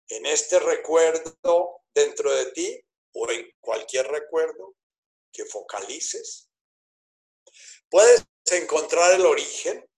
en 0.09 0.27
este 0.27 0.59
recuerdo 0.59 1.81
dentro 1.95 2.31
de 2.31 2.53
ti 2.53 2.87
o 3.15 3.31
en 3.31 3.51
cualquier 3.61 4.07
recuerdo 4.09 4.75
que 5.33 5.47
focalices? 5.47 6.51
¿Puedes 7.89 8.27
encontrar 8.51 9.15
el 9.15 9.25
origen? 9.25 9.91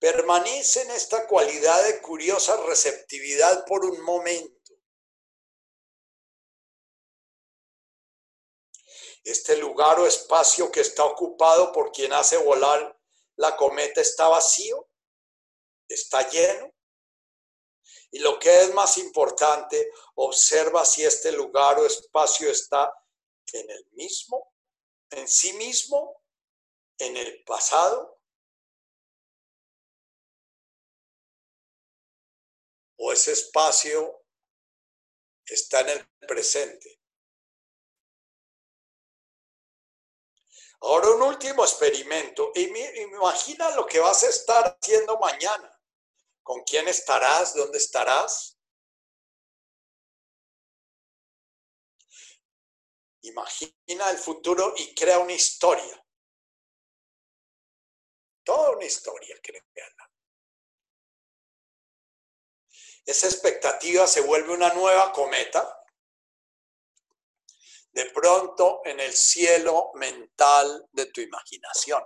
Permanece 0.00 0.82
en 0.82 0.90
esta 0.90 1.28
cualidad 1.28 1.84
de 1.84 2.00
curiosa 2.00 2.60
receptividad 2.66 3.64
por 3.66 3.84
un 3.84 4.00
momento 4.02 4.55
Este 9.26 9.56
lugar 9.56 9.98
o 9.98 10.06
espacio 10.06 10.70
que 10.70 10.82
está 10.82 11.04
ocupado 11.04 11.72
por 11.72 11.90
quien 11.90 12.12
hace 12.12 12.36
volar 12.36 12.96
la 13.34 13.56
cometa 13.56 14.00
está 14.00 14.28
vacío, 14.28 14.88
está 15.88 16.30
lleno. 16.30 16.72
Y 18.12 18.20
lo 18.20 18.38
que 18.38 18.62
es 18.62 18.72
más 18.72 18.96
importante, 18.98 19.90
observa 20.14 20.84
si 20.84 21.04
este 21.04 21.32
lugar 21.32 21.76
o 21.80 21.86
espacio 21.86 22.48
está 22.48 22.94
en 23.52 23.68
el 23.68 23.84
mismo, 23.94 24.54
en 25.10 25.26
sí 25.26 25.54
mismo, 25.54 26.22
en 26.96 27.16
el 27.16 27.42
pasado, 27.42 28.20
o 32.96 33.12
ese 33.12 33.32
espacio 33.32 34.24
está 35.44 35.80
en 35.80 35.88
el 35.88 36.08
presente. 36.28 36.95
Ahora 40.80 41.10
un 41.10 41.22
último 41.22 41.64
experimento. 41.64 42.52
Imagina 42.54 43.70
lo 43.70 43.86
que 43.86 43.98
vas 43.98 44.22
a 44.22 44.28
estar 44.28 44.78
haciendo 44.80 45.18
mañana. 45.18 45.72
¿Con 46.42 46.62
quién 46.62 46.86
estarás? 46.88 47.54
¿Dónde 47.54 47.78
estarás? 47.78 48.58
Imagina 53.22 54.10
el 54.10 54.18
futuro 54.18 54.74
y 54.76 54.94
crea 54.94 55.18
una 55.18 55.32
historia. 55.32 56.06
Toda 58.44 58.70
una 58.70 58.84
historia, 58.84 59.36
créanla. 59.42 60.10
Esa 63.04 63.26
expectativa 63.26 64.06
se 64.06 64.20
vuelve 64.20 64.52
una 64.52 64.72
nueva 64.74 65.12
cometa 65.12 65.85
de 67.96 68.10
pronto 68.10 68.82
en 68.84 69.00
el 69.00 69.14
cielo 69.14 69.92
mental 69.94 70.86
de 70.92 71.06
tu 71.06 71.22
imaginación. 71.22 72.04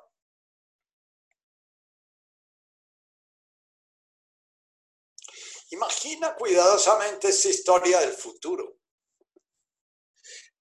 Imagina 5.70 6.36
cuidadosamente 6.36 7.30
esta 7.30 7.48
historia 7.48 7.98
del 7.98 8.12
futuro. 8.12 8.78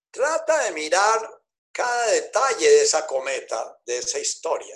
Trata 0.09 0.63
de 0.63 0.71
mirar 0.71 1.43
cada 1.71 2.07
detalle 2.07 2.67
de 2.67 2.81
esa 2.81 3.05
cometa, 3.05 3.79
de 3.85 3.99
esa 3.99 4.17
historia. 4.17 4.75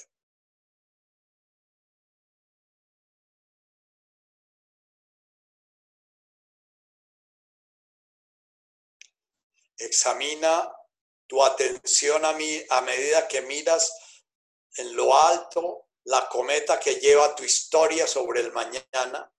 Examina 9.85 10.71
tu 11.27 11.43
atención 11.43 12.23
a, 12.25 12.33
mí, 12.33 12.61
a 12.69 12.81
medida 12.81 13.27
que 13.27 13.41
miras 13.41 13.91
en 14.77 14.95
lo 14.95 15.15
alto 15.15 15.87
la 16.05 16.27
cometa 16.27 16.79
que 16.79 16.95
lleva 16.95 17.35
tu 17.35 17.43
historia 17.43 18.07
sobre 18.07 18.41
el 18.41 18.51
mañana 18.51 19.31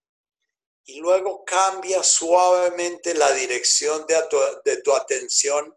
y 0.86 1.00
luego 1.00 1.44
cambia 1.44 2.02
suavemente 2.02 3.14
la 3.14 3.32
dirección 3.32 4.06
de 4.06 4.22
tu, 4.28 4.38
de 4.64 4.82
tu 4.82 4.94
atención 4.94 5.76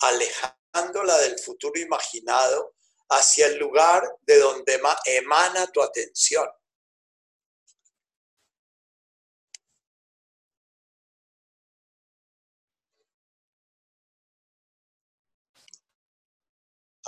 alejándola 0.00 1.18
del 1.18 1.38
futuro 1.38 1.78
imaginado 1.78 2.74
hacia 3.10 3.46
el 3.46 3.58
lugar 3.58 4.16
de 4.22 4.38
donde 4.38 4.80
emana 5.06 5.70
tu 5.70 5.82
atención. 5.82 6.48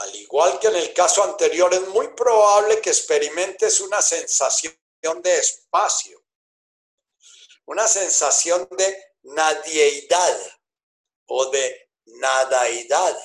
Al 0.05 0.15
igual 0.17 0.61
que 0.61 0.67
en 0.69 0.77
el 0.77 0.93
caso 0.93 1.25
anterior, 1.25 1.73
es 1.73 1.89
muy 1.89 2.09
probable 2.09 2.79
que 2.83 2.91
experimentes 2.91 3.81
una 3.81 4.03
sensación 4.03 4.77
de 5.23 5.39
espacio, 5.39 6.23
una 7.65 7.89
sensación 7.89 8.69
de 8.77 9.15
nadieidad 9.23 10.39
o 11.27 11.47
de 11.51 11.91
nadaidad. 12.05 13.17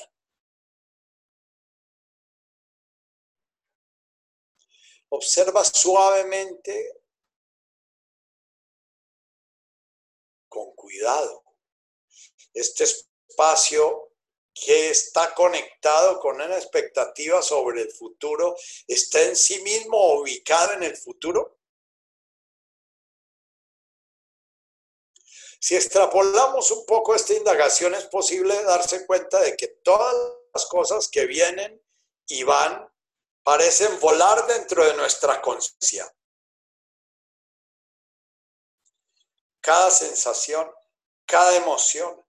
Observa 5.10 5.62
suavemente, 5.62 6.94
con 10.48 10.74
cuidado, 10.74 11.44
este 12.54 12.84
espacio 12.84 14.09
que 14.64 14.90
está 14.90 15.34
conectado 15.34 16.20
con 16.20 16.36
una 16.36 16.56
expectativa 16.56 17.40
sobre 17.42 17.82
el 17.82 17.90
futuro, 17.90 18.54
está 18.86 19.22
en 19.22 19.34
sí 19.34 19.62
mismo 19.62 20.14
ubicado 20.20 20.74
en 20.74 20.82
el 20.82 20.96
futuro? 20.96 21.58
Si 25.58 25.76
extrapolamos 25.76 26.70
un 26.70 26.86
poco 26.86 27.14
esta 27.14 27.34
indagación, 27.34 27.94
es 27.94 28.06
posible 28.06 28.62
darse 28.64 29.06
cuenta 29.06 29.40
de 29.40 29.56
que 29.56 29.68
todas 29.68 30.14
las 30.54 30.66
cosas 30.66 31.08
que 31.08 31.26
vienen 31.26 31.82
y 32.26 32.42
van 32.44 32.90
parecen 33.42 33.98
volar 34.00 34.46
dentro 34.46 34.84
de 34.84 34.94
nuestra 34.94 35.40
conciencia. 35.40 36.14
Cada 39.60 39.90
sensación, 39.90 40.70
cada 41.26 41.56
emoción, 41.56 42.24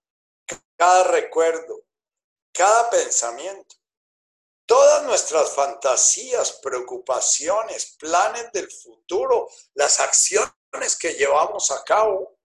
cada 0.75 1.05
recuerdo, 1.05 1.85
cada 2.53 2.89
pensamiento, 2.89 3.75
todas 4.65 5.03
nuestras 5.03 5.51
fantasías, 5.53 6.59
preocupaciones, 6.61 7.95
planes 7.97 8.51
del 8.51 8.71
futuro, 8.71 9.49
las 9.73 9.99
acciones 9.99 10.95
que 10.99 11.13
llevamos 11.13 11.71
a 11.71 11.83
cabo, 11.83 12.37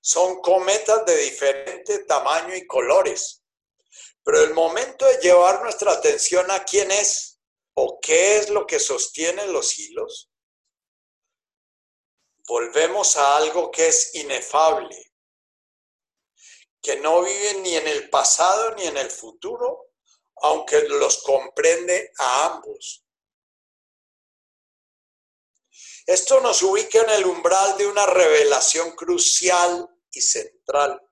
son 0.00 0.40
cometas 0.40 1.04
de 1.04 1.16
diferente 1.16 2.04
tamaño 2.04 2.54
y 2.54 2.66
colores. 2.66 3.42
Pero 4.22 4.42
el 4.42 4.54
momento 4.54 5.06
de 5.06 5.18
llevar 5.18 5.62
nuestra 5.62 5.92
atención 5.92 6.50
a 6.50 6.64
quién 6.64 6.90
es 6.90 7.40
o 7.74 7.98
qué 8.00 8.38
es 8.38 8.50
lo 8.50 8.66
que 8.66 8.80
sostiene 8.80 9.46
los 9.46 9.78
hilos, 9.78 10.30
volvemos 12.46 13.16
a 13.16 13.36
algo 13.36 13.70
que 13.70 13.88
es 13.88 14.14
inefable, 14.14 15.07
que 16.80 16.96
no 16.96 17.22
vive 17.22 17.54
ni 17.60 17.76
en 17.76 17.88
el 17.88 18.08
pasado 18.10 18.74
ni 18.74 18.84
en 18.84 18.96
el 18.96 19.10
futuro, 19.10 19.92
aunque 20.36 20.88
los 20.88 21.22
comprende 21.22 22.12
a 22.18 22.46
ambos. 22.46 23.04
Esto 26.06 26.40
nos 26.40 26.62
ubica 26.62 27.00
en 27.02 27.10
el 27.10 27.26
umbral 27.26 27.76
de 27.76 27.86
una 27.86 28.06
revelación 28.06 28.92
crucial 28.92 29.88
y 30.10 30.20
central. 30.20 31.02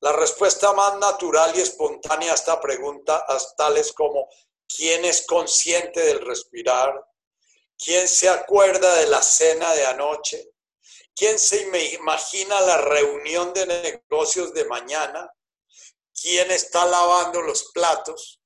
La 0.00 0.12
respuesta 0.12 0.72
más 0.72 0.98
natural 0.98 1.52
y 1.56 1.60
espontánea 1.60 2.32
a 2.32 2.34
esta 2.34 2.60
pregunta 2.60 3.26
es 3.28 3.54
tales 3.56 3.92
como 3.92 4.28
¿quién 4.66 5.04
es 5.04 5.26
consciente 5.26 6.00
del 6.00 6.24
respirar? 6.24 6.94
¿Quién 7.76 8.08
se 8.08 8.28
acuerda 8.28 8.94
de 8.96 9.06
la 9.08 9.20
cena 9.20 9.74
de 9.74 9.84
anoche? 9.86 10.55
¿Quién 11.16 11.38
se 11.38 11.62
imagina 11.94 12.60
la 12.60 12.76
reunión 12.76 13.54
de 13.54 13.66
negocios 13.66 14.52
de 14.52 14.66
mañana? 14.66 15.32
¿Quién 16.12 16.50
está 16.50 16.84
lavando 16.84 17.40
los 17.40 17.72
platos? 17.72 18.42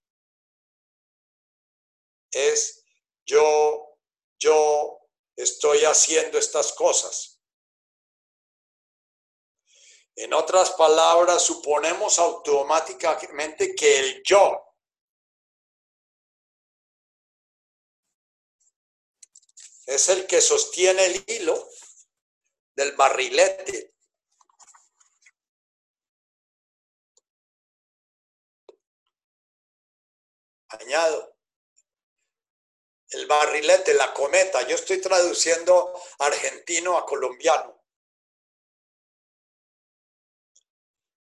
Es 2.30 2.85
yo, 3.26 3.98
yo 4.38 5.00
estoy 5.35 5.80
haciendo 5.80 6.38
estas 6.38 6.72
cosas. 6.72 7.40
En 10.14 10.33
otras 10.33 10.70
palabras, 10.72 11.42
suponemos 11.42 12.20
automáticamente 12.20 13.74
que 13.74 13.98
el 13.98 14.22
yo 14.22 14.70
es 19.87 20.09
el 20.09 20.28
que 20.28 20.40
sostiene 20.40 21.06
el 21.06 21.24
hilo 21.26 21.68
del 22.81 22.93
barrilete. 22.97 23.95
Añado. 30.69 31.37
El 33.11 33.27
barrilete, 33.27 33.93
la 33.93 34.14
cometa. 34.14 34.66
Yo 34.66 34.77
estoy 34.77 34.99
traduciendo 34.99 35.93
argentino 36.21 36.97
a 36.97 37.05
colombiano. 37.05 37.85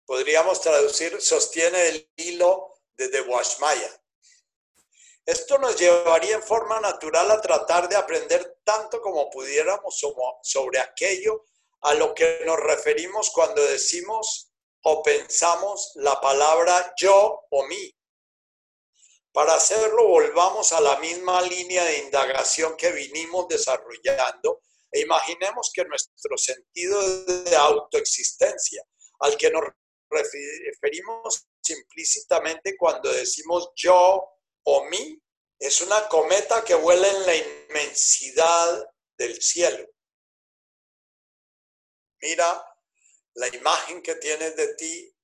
Podríamos 0.04 0.60
traducir 0.60 1.22
sostiene 1.22 1.88
el 1.88 2.12
hilo 2.16 2.74
de 2.96 3.20
Guashmaya. 3.22 4.05
Esto 5.26 5.58
nos 5.58 5.76
llevaría 5.76 6.36
en 6.36 6.42
forma 6.42 6.78
natural 6.78 7.28
a 7.32 7.40
tratar 7.40 7.88
de 7.88 7.96
aprender 7.96 8.60
tanto 8.62 9.00
como 9.00 9.28
pudiéramos 9.28 10.00
sobre 10.42 10.78
aquello 10.78 11.44
a 11.80 11.94
lo 11.94 12.14
que 12.14 12.42
nos 12.46 12.60
referimos 12.60 13.30
cuando 13.30 13.60
decimos 13.62 14.52
o 14.82 15.02
pensamos 15.02 15.90
la 15.96 16.20
palabra 16.20 16.94
yo 16.96 17.40
o 17.50 17.66
mí. 17.66 17.92
Para 19.32 19.54
hacerlo, 19.54 20.06
volvamos 20.06 20.72
a 20.72 20.80
la 20.80 20.96
misma 21.00 21.42
línea 21.42 21.84
de 21.84 21.98
indagación 21.98 22.76
que 22.76 22.92
vinimos 22.92 23.48
desarrollando 23.48 24.62
e 24.92 25.00
imaginemos 25.00 25.72
que 25.74 25.84
nuestro 25.86 26.38
sentido 26.38 27.02
de 27.26 27.56
autoexistencia, 27.56 28.84
al 29.18 29.36
que 29.36 29.50
nos 29.50 29.64
referimos 30.08 31.48
implícitamente 31.68 32.76
cuando 32.76 33.12
decimos 33.12 33.72
yo 33.74 34.35
o 34.66 34.84
mí 34.84 35.22
es 35.58 35.80
una 35.80 36.08
cometa 36.08 36.64
que 36.64 36.74
vuela 36.74 37.08
en 37.08 37.26
la 37.26 37.34
inmensidad 37.36 38.90
del 39.16 39.40
cielo. 39.40 39.86
Mira 42.20 42.64
la 43.34 43.48
imagen 43.48 44.02
que 44.02 44.16
tienes 44.16 44.56
de 44.56 44.74
ti 44.74 45.14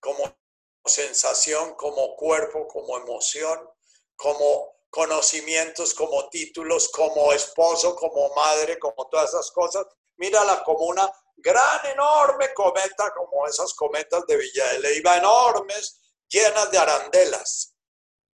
como 0.00 0.38
sensación, 0.84 1.74
como 1.74 2.16
cuerpo, 2.16 2.66
como 2.68 2.96
emoción, 2.96 3.68
como 4.16 4.76
conocimientos, 4.88 5.92
como 5.92 6.28
títulos, 6.30 6.88
como 6.88 7.32
esposo, 7.32 7.94
como 7.96 8.34
madre, 8.34 8.78
como 8.78 9.08
todas 9.08 9.30
esas 9.30 9.50
cosas. 9.50 9.86
Mírala 10.16 10.64
como 10.64 10.86
una 10.86 11.10
gran, 11.36 11.86
enorme 11.86 12.54
cometa, 12.54 13.12
como 13.14 13.46
esas 13.46 13.74
cometas 13.74 14.24
de 14.26 14.36
Villa 14.36 14.72
de 14.72 14.78
Leiva, 14.80 15.18
enormes, 15.18 16.00
llenas 16.28 16.70
de 16.70 16.78
arandelas 16.78 17.75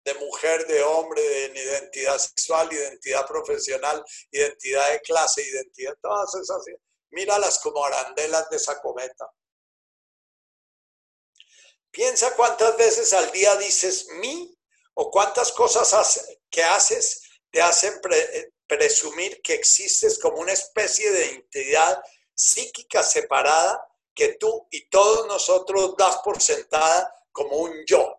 de 0.07 0.13
mujer, 0.15 0.65
de 0.67 0.81
hombre, 0.83 1.21
de 1.21 1.61
identidad 1.61 2.17
sexual, 2.17 2.71
identidad 2.71 3.27
profesional, 3.27 4.03
identidad 4.31 4.91
de 4.91 5.01
clase, 5.01 5.41
identidad, 5.41 5.95
todas 6.01 6.33
esas. 6.35 6.63
Míralas 7.09 7.59
como 7.59 7.83
arandelas 7.83 8.49
de 8.49 8.55
esa 8.55 8.79
cometa. 8.81 9.29
Piensa 11.91 12.33
cuántas 12.35 12.77
veces 12.77 13.11
al 13.11 13.31
día 13.31 13.55
dices 13.57 14.07
mí 14.21 14.57
o 14.93 15.11
cuántas 15.11 15.51
cosas 15.51 16.37
que 16.49 16.63
haces 16.63 17.23
te 17.51 17.61
hacen 17.61 17.99
presumir 18.65 19.41
que 19.41 19.55
existes 19.55 20.19
como 20.19 20.37
una 20.37 20.53
especie 20.53 21.11
de 21.11 21.31
entidad 21.31 22.01
psíquica 22.33 23.03
separada 23.03 23.85
que 24.13 24.35
tú 24.35 24.67
y 24.71 24.87
todos 24.89 25.27
nosotros 25.27 25.95
das 25.97 26.17
por 26.23 26.41
sentada 26.41 27.13
como 27.31 27.57
un 27.57 27.73
yo. 27.85 28.16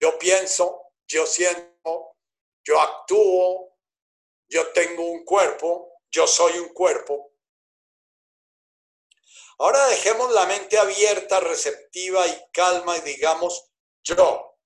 Yo 0.00 0.18
pienso, 0.18 0.92
yo 1.06 1.26
siento, 1.26 2.16
yo 2.64 2.80
actúo, 2.80 3.78
yo 4.48 4.72
tengo 4.72 5.04
un 5.04 5.24
cuerpo, 5.24 6.02
yo 6.10 6.26
soy 6.26 6.58
un 6.58 6.68
cuerpo. 6.68 7.32
Ahora 9.58 9.86
dejemos 9.88 10.32
la 10.32 10.46
mente 10.46 10.78
abierta, 10.78 11.40
receptiva 11.40 12.26
y 12.26 12.50
calma 12.52 12.96
y 12.96 13.00
digamos 13.00 13.72
yo. 14.04 14.56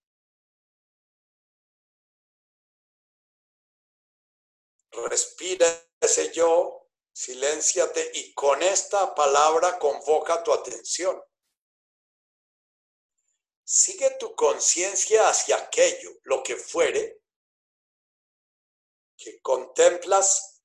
Respira 5.09 5.66
ese 6.01 6.31
yo, 6.33 6.90
silénciate 7.14 8.11
y 8.14 8.35
con 8.35 8.62
esta 8.62 9.14
palabra 9.14 9.79
convoca 9.79 10.42
tu 10.42 10.53
atención. 10.53 11.23
Sigue 13.64 14.16
tu 14.18 14.35
conciencia 14.35 15.29
hacia 15.29 15.57
aquello, 15.57 16.11
lo 16.25 16.42
que 16.42 16.57
fuere, 16.57 17.22
que 19.16 19.40
contemplas, 19.40 20.61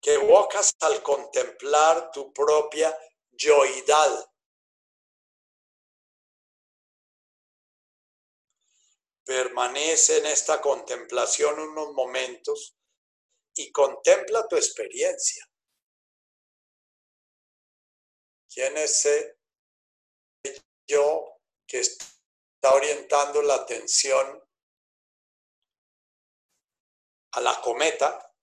que 0.00 0.14
evocas 0.14 0.72
al 0.80 1.02
contemplar 1.02 2.12
tu 2.12 2.32
propia 2.32 2.96
yoidad. 3.32 4.32
Permanece 9.24 10.18
en 10.18 10.26
esta 10.26 10.60
contemplación 10.60 11.58
unos 11.58 11.92
momentos 11.92 12.76
y 13.54 13.72
contempla 13.72 14.46
tu 14.46 14.54
experiencia. 14.54 15.44
¿Quién 18.48 18.76
es 18.76 19.04
ese 19.04 19.35
yo 20.86 21.40
que 21.66 21.80
está 21.80 22.72
orientando 22.72 23.42
la 23.42 23.54
atención 23.54 24.42
a 27.32 27.40
la 27.40 27.60
cometa 27.60 28.34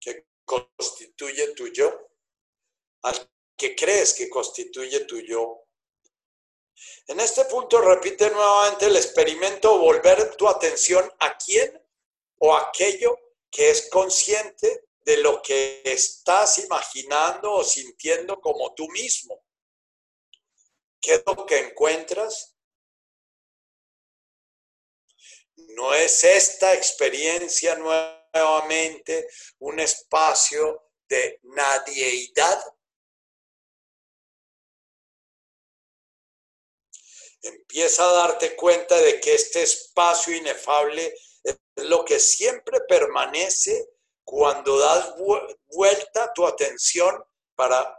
que 0.00 0.26
constituye 0.44 1.54
tu 1.54 1.68
yo, 1.68 2.10
al 3.02 3.30
que 3.56 3.74
crees 3.74 4.14
que 4.14 4.28
constituye 4.28 5.04
tu 5.06 5.18
yo. 5.20 5.64
En 7.06 7.20
este 7.20 7.44
punto 7.46 7.80
repite 7.80 8.30
nuevamente 8.30 8.86
el 8.86 8.96
experimento, 8.96 9.78
volver 9.78 10.36
tu 10.36 10.46
atención 10.48 11.10
a 11.18 11.36
quién 11.36 11.82
o 12.38 12.54
aquello 12.54 13.18
que 13.50 13.70
es 13.70 13.88
consciente 13.88 14.88
de 15.00 15.16
lo 15.16 15.40
que 15.40 15.80
estás 15.84 16.58
imaginando 16.58 17.52
o 17.52 17.64
sintiendo 17.64 18.40
como 18.40 18.74
tú 18.74 18.86
mismo. 18.90 19.42
¿Qué 21.00 21.14
es 21.14 21.22
lo 21.26 21.46
que 21.46 21.58
encuentras? 21.58 22.56
No 25.56 25.94
es 25.94 26.24
esta 26.24 26.74
experiencia 26.74 27.76
nuevamente 27.76 29.28
un 29.58 29.80
espacio 29.80 30.90
de 31.08 31.40
nadieidad. 31.42 32.62
Empieza 37.42 38.08
a 38.08 38.12
darte 38.12 38.56
cuenta 38.56 38.96
de 39.00 39.20
que 39.20 39.34
este 39.34 39.62
espacio 39.62 40.34
inefable 40.34 41.14
es 41.44 41.58
lo 41.76 42.04
que 42.04 42.18
siempre 42.18 42.80
permanece 42.82 43.88
cuando 44.24 44.78
das 44.78 45.14
vuelta 45.66 46.32
tu 46.34 46.46
atención 46.46 47.24
para 47.54 47.98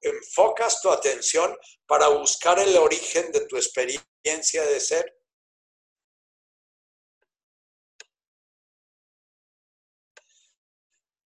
enfocas 0.00 0.80
tu 0.80 0.90
atención 0.90 1.56
para 1.86 2.08
buscar 2.08 2.58
el 2.58 2.76
origen 2.76 3.30
de 3.32 3.46
tu 3.46 3.56
experiencia 3.56 4.64
de 4.64 4.80
ser. 4.80 5.16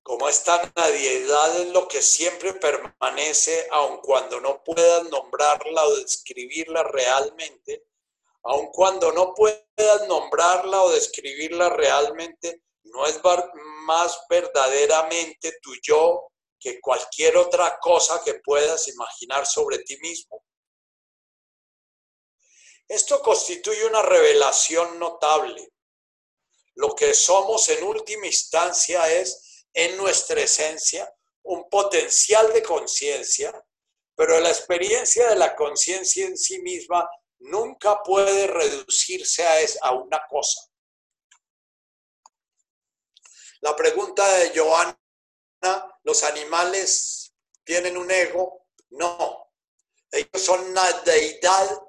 Como 0.03 0.29
esta 0.29 0.71
nadiedad 0.77 1.61
es 1.63 1.69
lo 1.69 1.89
que 1.89 2.03
siempre 2.03 2.53
permanece, 2.55 3.67
aun 3.71 3.99
cuando 4.03 4.39
no 4.41 4.63
puedas 4.63 5.05
nombrarla 5.09 5.85
o 5.87 5.97
describirla 5.97 6.83
realmente, 6.83 7.87
aun 8.43 8.67
cuando 8.67 9.13
no 9.13 9.33
puedas 9.35 10.07
nombrarla 10.07 10.83
o 10.83 10.91
describirla 10.91 11.71
realmente, 11.71 12.61
no 12.83 13.07
es 13.07 13.19
más 13.87 14.19
verdaderamente 14.29 15.59
tu 15.63 15.73
yo 15.83 16.31
que 16.65 16.81
cualquier 16.81 17.37
otra 17.37 17.79
cosa 17.79 18.23
que 18.25 18.41
puedas 18.43 18.89
imaginar 18.89 19.45
sobre 19.45 19.81
ti 19.81 19.99
mismo. 19.99 20.43
Esto 22.89 23.21
constituye 23.21 23.85
una 23.85 24.01
revelación 24.01 24.99
notable. 24.99 25.69
Lo 26.77 26.95
que 26.95 27.13
somos 27.13 27.69
en 27.69 27.85
última 27.85 28.27
instancia 28.27 29.13
es, 29.13 29.67
en 29.75 29.99
nuestra 29.99 30.41
esencia, 30.41 31.15
un 31.43 31.69
potencial 31.69 32.51
de 32.55 32.63
conciencia, 32.63 33.53
pero 34.17 34.41
la 34.41 34.49
experiencia 34.49 35.29
de 35.29 35.37
la 35.37 35.55
conciencia 35.55 36.27
en 36.27 36.39
sí 36.39 36.63
misma 36.63 37.07
nunca 37.41 38.03
puede 38.03 38.47
reducirse 38.47 39.47
a, 39.47 39.57
a 39.83 39.93
una 39.93 40.23
cosa. 40.31 40.63
La 43.61 43.77
pregunta 43.77 44.27
de 44.39 44.59
Joana 44.59 44.99
los 46.05 46.23
animales 46.23 47.35
tienen 47.65 47.97
un 47.97 48.11
ego. 48.11 48.69
No, 48.91 49.53
ellos 50.11 50.43
son 50.43 50.61
una 50.71 50.91
deidad 51.03 51.83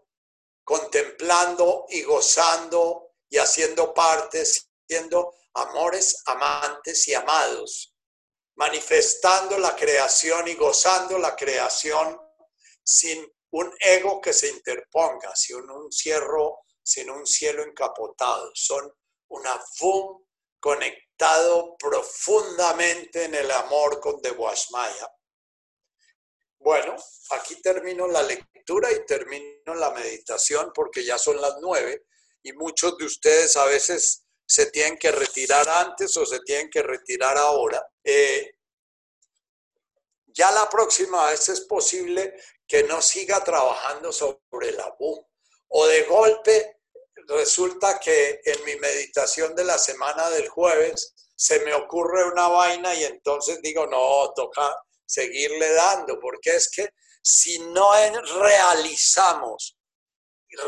contemplando 0.63 1.85
y 1.89 2.01
gozando 2.03 3.13
y 3.29 3.37
haciendo 3.37 3.93
parte, 3.93 4.43
siendo 4.87 5.35
amores, 5.53 6.23
amantes 6.25 7.07
y 7.07 7.13
amados, 7.13 7.93
manifestando 8.55 9.59
la 9.59 9.75
creación 9.75 10.47
y 10.47 10.55
gozando 10.55 11.19
la 11.19 11.35
creación 11.35 12.19
sin 12.83 13.31
un 13.51 13.73
ego 13.79 14.19
que 14.19 14.33
se 14.33 14.49
interponga, 14.49 15.35
sin 15.35 15.69
un 15.69 15.91
cierro, 15.91 16.61
sin 16.81 17.09
un 17.09 17.25
cielo 17.25 17.63
encapotado. 17.63 18.51
Son 18.53 18.91
una 19.29 19.59
FUM 19.77 20.24
conectada 20.65 21.63
profundamente 21.77 23.25
en 23.25 23.35
el 23.35 23.51
amor 23.51 23.99
con 23.99 24.19
De 24.19 24.31
Bueno, 26.57 26.95
aquí 27.29 27.61
termino 27.61 28.07
la 28.07 28.23
lectura 28.23 28.91
y 28.91 29.05
termino 29.05 29.75
la 29.75 29.91
meditación 29.91 30.71
porque 30.73 31.05
ya 31.05 31.19
son 31.19 31.39
las 31.39 31.57
nueve 31.61 32.07
y 32.41 32.51
muchos 32.53 32.97
de 32.97 33.05
ustedes 33.05 33.55
a 33.57 33.65
veces 33.65 34.25
se 34.43 34.71
tienen 34.71 34.97
que 34.97 35.11
retirar 35.11 35.69
antes 35.69 36.17
o 36.17 36.25
se 36.25 36.39
tienen 36.39 36.71
que 36.71 36.81
retirar 36.81 37.37
ahora. 37.37 37.87
Eh, 38.03 38.55
ya 40.25 40.49
la 40.49 40.67
próxima 40.67 41.27
vez 41.27 41.47
es 41.49 41.61
posible 41.61 42.33
que 42.67 42.81
no 42.85 43.03
siga 43.03 43.43
trabajando 43.43 44.11
sobre 44.11 44.71
la 44.71 44.89
boom 44.97 45.23
o 45.67 45.85
de 45.85 46.01
golpe 46.05 46.74
resulta 47.27 47.99
que 47.99 48.41
en 48.43 48.63
mi 48.65 48.75
meditación 48.75 49.55
de 49.55 49.63
la 49.63 49.77
semana 49.77 50.29
del 50.29 50.47
jueves 50.49 51.13
se 51.35 51.59
me 51.61 51.73
ocurre 51.73 52.25
una 52.31 52.47
vaina 52.47 52.93
y 52.95 53.03
entonces 53.03 53.61
digo, 53.61 53.85
no, 53.87 54.31
toca 54.33 54.75
seguirle 55.05 55.73
dando, 55.73 56.19
porque 56.19 56.55
es 56.55 56.69
que 56.69 56.89
si 57.21 57.59
no 57.59 57.91
realizamos 58.39 59.77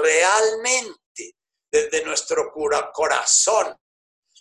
realmente 0.02 1.36
desde 1.72 2.04
nuestro 2.04 2.52
corazón 2.94 3.76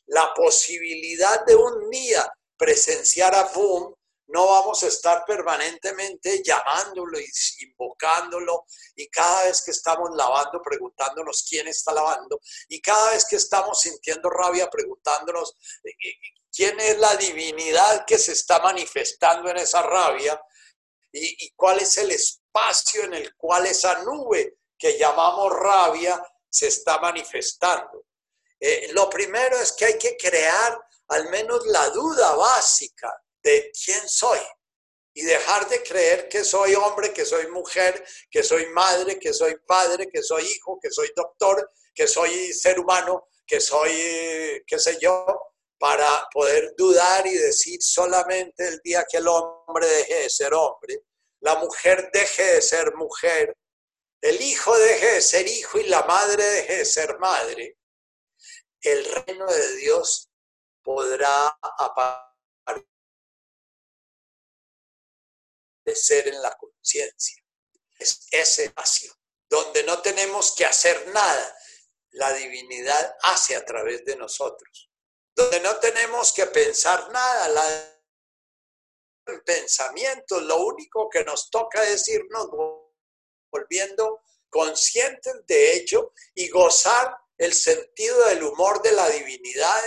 la 0.07 0.33
posibilidad 0.35 1.45
de 1.45 1.55
un 1.55 1.91
día 1.91 2.33
presenciar 2.57 3.35
a 3.35 3.45
Boom, 3.45 3.95
no 4.29 4.47
vamos 4.47 4.83
a 4.83 4.89
estar 4.89 5.25
permanentemente 5.25 6.43
llamándolo 6.43 7.19
y 7.21 7.27
invocándolo 7.61 8.67
y 8.97 9.09
cada 9.09 9.45
vez 9.45 9.63
que 9.63 9.71
estamos 9.71 10.11
lavando 10.15 10.61
preguntándonos 10.63 11.47
quién 11.49 11.69
está 11.69 11.93
lavando 11.93 12.41
y 12.69 12.81
cada 12.81 13.11
vez 13.11 13.25
que 13.25 13.37
estamos 13.37 13.81
sintiendo 13.81 14.29
rabia 14.29 14.69
preguntándonos 14.69 15.55
eh, 15.85 15.91
eh, 15.91 16.15
quién 16.53 16.79
es 16.81 16.99
la 16.99 17.15
divinidad 17.17 18.05
que 18.05 18.19
se 18.19 18.33
está 18.33 18.59
manifestando 18.61 19.51
en 19.51 19.59
esa 19.59 19.83
rabia 19.83 20.41
y, 21.13 21.51
cuál 21.55 21.79
es 21.81 21.97
el 21.97 22.11
espacio 22.11 23.05
en 23.05 23.15
el 23.15 23.35
cual 23.37 23.67
esa 23.67 24.03
nube 24.03 24.59
que 24.79 24.99
llamamos 24.99 25.51
rabia 25.51 26.23
se 26.49 26.67
está 26.67 26.99
manifestando. 26.99 28.05
Eh, 28.61 28.89
lo 28.93 29.09
primero 29.09 29.59
es 29.59 29.73
que 29.73 29.87
hay 29.87 29.99
que 29.99 30.17
crear 30.17 30.79
al 31.09 31.31
menos 31.31 31.65
la 31.67 31.89
duda 31.91 32.35
básica 32.35 33.15
de 33.47 33.71
quién 33.85 34.09
soy 34.09 34.41
y 35.15 35.23
dejar 35.23 35.69
de 35.69 35.83
creer 35.83 36.29
que 36.29 36.43
soy 36.45 36.75
hombre, 36.75 37.13
que 37.13 37.25
soy 37.25 37.47
mujer, 37.49 38.05
que 38.29 38.43
soy 38.43 38.67
madre, 38.71 39.19
que 39.19 39.33
soy 39.33 39.57
padre, 39.67 40.09
que 40.13 40.23
soy 40.23 40.45
hijo, 40.45 40.79
que 40.83 40.91
soy 40.91 41.11
doctor, 41.15 41.71
que 41.95 42.09
soy 42.09 42.53
ser 42.53 42.81
humano, 42.81 43.29
que 43.47 43.61
soy, 43.61 43.93
qué 44.67 44.79
sé 44.79 44.99
yo, 45.01 45.25
para 45.79 46.29
poder 46.33 46.75
dudar 46.77 47.25
y 47.27 47.35
decir 47.35 47.81
solamente 47.81 48.67
el 48.67 48.81
día 48.83 49.07
que 49.09 49.19
el 49.19 49.29
hombre 49.29 49.87
deje 49.87 50.15
de 50.23 50.31
ser 50.31 50.53
hombre, 50.53 51.03
la 51.41 51.55
mujer 51.55 52.11
deje 52.13 52.55
de 52.55 52.63
ser 52.63 52.95
mujer, 52.97 53.57
el 54.23 54.41
hijo 54.43 54.77
deje 54.77 55.13
de 55.13 55.21
ser 55.21 55.47
hijo 55.47 55.79
y 55.79 55.85
la 55.85 56.03
madre 56.03 56.43
deje 56.43 56.79
de 56.79 56.85
ser 56.85 57.17
madre, 57.19 57.79
el 58.81 59.05
reino 59.05 59.47
de 59.47 59.77
Dios 59.77 60.29
podrá 60.83 61.57
aparecer 61.79 62.36
de 65.87 65.97
ser 65.97 66.29
en 66.29 66.43
la 66.43 66.55
conciencia. 66.57 67.43
Es 67.99 68.27
ese 68.31 68.65
espacio 68.65 69.17
donde 69.49 69.85
no 69.85 70.03
tenemos 70.03 70.55
que 70.55 70.67
hacer 70.67 71.09
nada. 71.09 71.59
La 72.11 72.33
divinidad 72.33 73.17
hace 73.23 73.57
a 73.57 73.65
través 73.65 74.05
de 74.05 74.17
nosotros. 74.17 74.91
Donde 75.35 75.61
no 75.61 75.79
tenemos 75.79 76.33
que 76.33 76.47
pensar 76.47 77.11
nada. 77.11 77.49
La 77.49 77.97
pensamiento, 79.45 80.41
lo 80.41 80.67
único 80.67 81.09
que 81.09 81.25
nos 81.25 81.51
toca 81.51 81.83
es 81.85 82.07
irnos 82.09 82.49
volviendo 83.51 84.23
conscientes 84.49 85.35
de 85.47 85.75
ello 85.75 86.13
y 86.35 86.49
gozar 86.49 87.17
el 87.37 87.53
sentido 87.53 88.27
del 88.27 88.45
humor 88.45 88.81
de 88.83 88.93
la 88.93 89.09
divinidad 89.11 89.81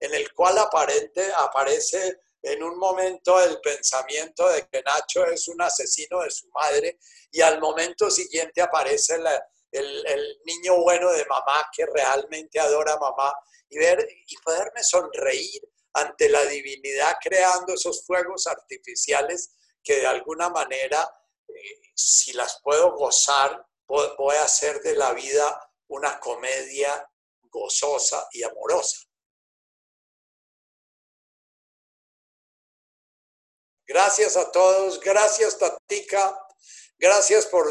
en 0.00 0.14
el, 0.14 0.32
cual 0.32 0.58
aparente, 0.58 1.30
aparece 1.36 2.20
en 2.42 2.62
un 2.62 2.78
momento 2.78 3.40
el 3.40 3.60
pensamiento 3.60 4.48
de 4.48 4.66
que 4.68 4.82
Nacho 4.82 5.26
es 5.26 5.48
un 5.48 5.60
asesino 5.60 6.22
de 6.22 6.30
su 6.30 6.48
madre 6.48 6.98
y 7.30 7.40
al 7.40 7.60
momento 7.60 8.10
siguiente 8.10 8.62
aparece 8.62 9.16
el, 9.72 10.40
niño 10.44 10.82
bueno 10.82 11.12
de 11.12 11.24
mamá 11.26 11.68
que 11.72 11.86
realmente 11.86 12.58
adora 12.58 12.94
a 12.94 12.98
mamá 12.98 13.32
y, 13.68 13.78
ver, 13.78 14.04
y 14.26 14.36
poderme 14.38 14.82
sonreír 14.82 15.62
ante 15.92 16.28
la 16.28 16.44
divinidad 16.44 17.16
creando 17.22 17.74
esos 17.74 18.04
fuegos 18.04 18.46
artificiales 18.46 19.54
que 19.82 20.00
de 20.00 20.06
alguna 20.06 20.48
manera, 20.48 21.08
eh, 21.48 21.80
si 21.94 22.32
las 22.32 22.60
puedo 22.62 22.96
gozar, 22.96 23.64
voy 23.86 24.36
a 24.36 24.44
hacer 24.44 24.80
de 24.82 24.94
la 24.94 25.12
vida 25.12 25.70
una 25.88 26.18
comedia 26.20 27.08
gozosa 27.42 28.28
y 28.32 28.42
amorosa. 28.42 29.09
Gracias 33.90 34.36
a 34.36 34.52
todos, 34.52 35.00
gracias 35.00 35.58
Tatica, 35.58 36.38
gracias 36.96 37.46
por 37.46 37.66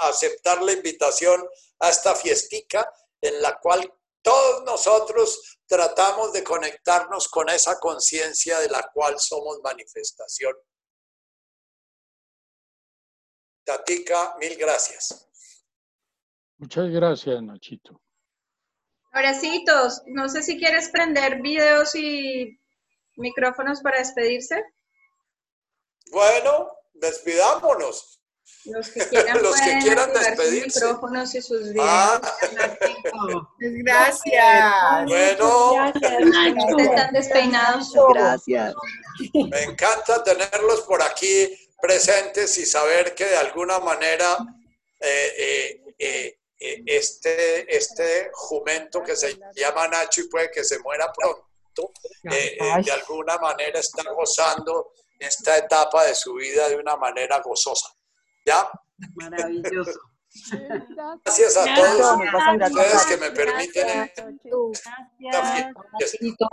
aceptar 0.00 0.60
la 0.60 0.72
invitación 0.72 1.48
a 1.78 1.88
esta 1.88 2.16
fiestica 2.16 2.92
en 3.20 3.40
la 3.40 3.60
cual 3.60 3.94
todos 4.22 4.64
nosotros 4.64 5.60
tratamos 5.68 6.32
de 6.32 6.42
conectarnos 6.42 7.28
con 7.28 7.48
esa 7.48 7.78
conciencia 7.78 8.58
de 8.58 8.70
la 8.70 8.90
cual 8.92 9.20
somos 9.20 9.60
manifestación. 9.62 10.52
Tatica, 13.64 14.34
mil 14.40 14.56
gracias. 14.56 15.28
Muchas 16.56 16.90
gracias, 16.90 17.40
Nachito. 17.40 18.02
Abracitos, 19.12 20.02
no 20.06 20.28
sé 20.28 20.42
si 20.42 20.58
quieres 20.58 20.88
prender 20.88 21.40
videos 21.40 21.94
y 21.94 22.60
micrófonos 23.14 23.80
para 23.80 23.98
despedirse. 23.98 24.64
Bueno, 26.10 26.70
despidámonos. 26.94 28.20
Los 28.64 28.90
que 28.90 29.06
quieran, 29.08 29.38
Los 29.42 29.54
que 29.54 29.60
pueden 29.62 29.80
quieran 29.82 30.10
sus 30.12 30.20
despedirse. 30.24 30.80
micrófonos 30.84 31.34
y 31.34 31.42
sus 31.42 31.68
videos. 31.72 31.86
Ah, 31.88 32.20
Gracias. 33.58 35.06
bueno, 35.06 35.90
Ustedes 35.94 36.88
están 36.88 37.12
despeinados. 37.12 37.92
Gracias. 38.14 38.74
me 39.34 39.62
encanta 39.64 40.22
tenerlos 40.22 40.82
por 40.82 41.02
aquí 41.02 41.48
presentes 41.80 42.58
y 42.58 42.66
saber 42.66 43.14
que 43.14 43.24
de 43.24 43.36
alguna 43.36 43.78
manera 43.78 44.36
eh, 45.00 45.32
eh, 45.38 45.82
eh, 45.98 46.38
eh, 46.60 46.82
este, 46.86 47.76
este 47.76 48.30
jumento 48.32 49.02
que 49.02 49.14
se 49.14 49.38
llama 49.54 49.86
Nacho 49.88 50.22
y 50.22 50.28
puede 50.28 50.50
que 50.50 50.64
se 50.64 50.78
muera 50.80 51.12
pronto, 51.12 51.92
eh, 52.24 52.56
eh, 52.60 52.82
de 52.84 52.90
alguna 52.92 53.38
manera 53.38 53.78
está 53.78 54.02
gozando 54.12 54.92
esta 55.18 55.56
etapa 55.56 56.04
de 56.04 56.14
su 56.14 56.34
vida 56.34 56.68
de 56.68 56.76
una 56.76 56.96
manera 56.96 57.40
gozosa. 57.40 57.88
¿Ya? 58.44 58.68
Maravilloso. 59.14 59.98
Gracias 61.24 61.56
a 61.56 61.74
todos 61.74 62.18
gracias. 62.18 62.70
ustedes 62.70 63.06
que 63.06 63.16
me 63.16 63.30
permiten 63.30 64.10
Gracias. 65.18 65.74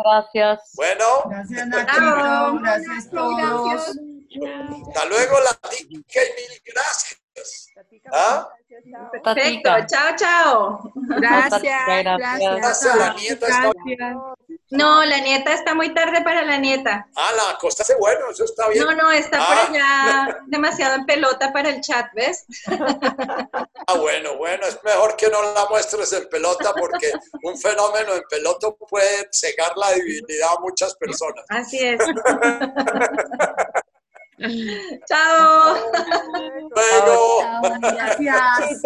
Gracias. 0.03 0.71
Bueno, 0.75 1.05
Gracias. 1.29 1.67
Nachito. 1.67 2.59
Gracias 2.61 3.07
a 3.07 3.09
todos. 3.11 3.97
hasta 4.87 5.05
luego, 5.05 5.39
la 5.39 5.69
tica 5.69 6.23
y 6.23 6.29
mil 6.35 6.61
gracias. 6.65 7.24
¿Ah? 8.11 8.47
Perfecto. 9.23 9.69
Chao, 9.87 10.15
chao. 10.17 10.91
Gracias. 10.95 11.61
Gracias. 11.87 12.55
Gracias, 12.57 12.95
la 12.95 13.13
nieta 13.13 13.47
está... 13.47 13.71
No, 14.71 15.05
la 15.05 15.19
nieta 15.19 15.53
está 15.53 15.75
muy 15.75 15.93
tarde 15.93 16.21
para 16.23 16.41
la 16.43 16.57
nieta. 16.57 17.07
Ah, 17.15 17.29
la 17.35 17.51
acostaste 17.51 17.93
bueno, 17.99 18.31
eso 18.31 18.45
está 18.45 18.67
bien. 18.69 18.83
No, 18.83 18.91
no, 18.95 19.11
está 19.11 19.37
Ah. 19.39 19.45
por 19.47 19.57
allá 19.75 20.37
demasiado 20.47 20.95
en 20.95 21.05
pelota 21.05 21.53
para 21.53 21.69
el 21.69 21.81
chat, 21.81 22.07
¿ves? 22.13 22.45
Ah, 22.67 23.93
bueno, 23.99 24.37
bueno, 24.37 24.65
es 24.65 24.79
mejor 24.83 25.15
que 25.15 25.29
no 25.29 25.41
la 25.53 25.67
muestres 25.69 26.11
en 26.13 26.27
pelota 26.29 26.73
porque 26.73 27.11
un 27.43 27.57
fenómeno 27.57 28.15
en 28.15 28.23
pelota 28.29 28.69
puede 28.89 29.29
cegar 29.31 29.71
la 29.77 29.91
divinidad 29.93 30.49
a 30.57 30.59
muchas 30.61 30.95
personas. 30.95 31.45
Así 31.49 31.77
es. 31.85 31.99
Chao. 35.07 35.75
Luego, 36.75 37.39
Gracias. 37.81 38.81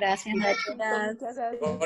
Gracias, 0.00 0.34
Nacho. 0.36 1.58
con 1.60 1.78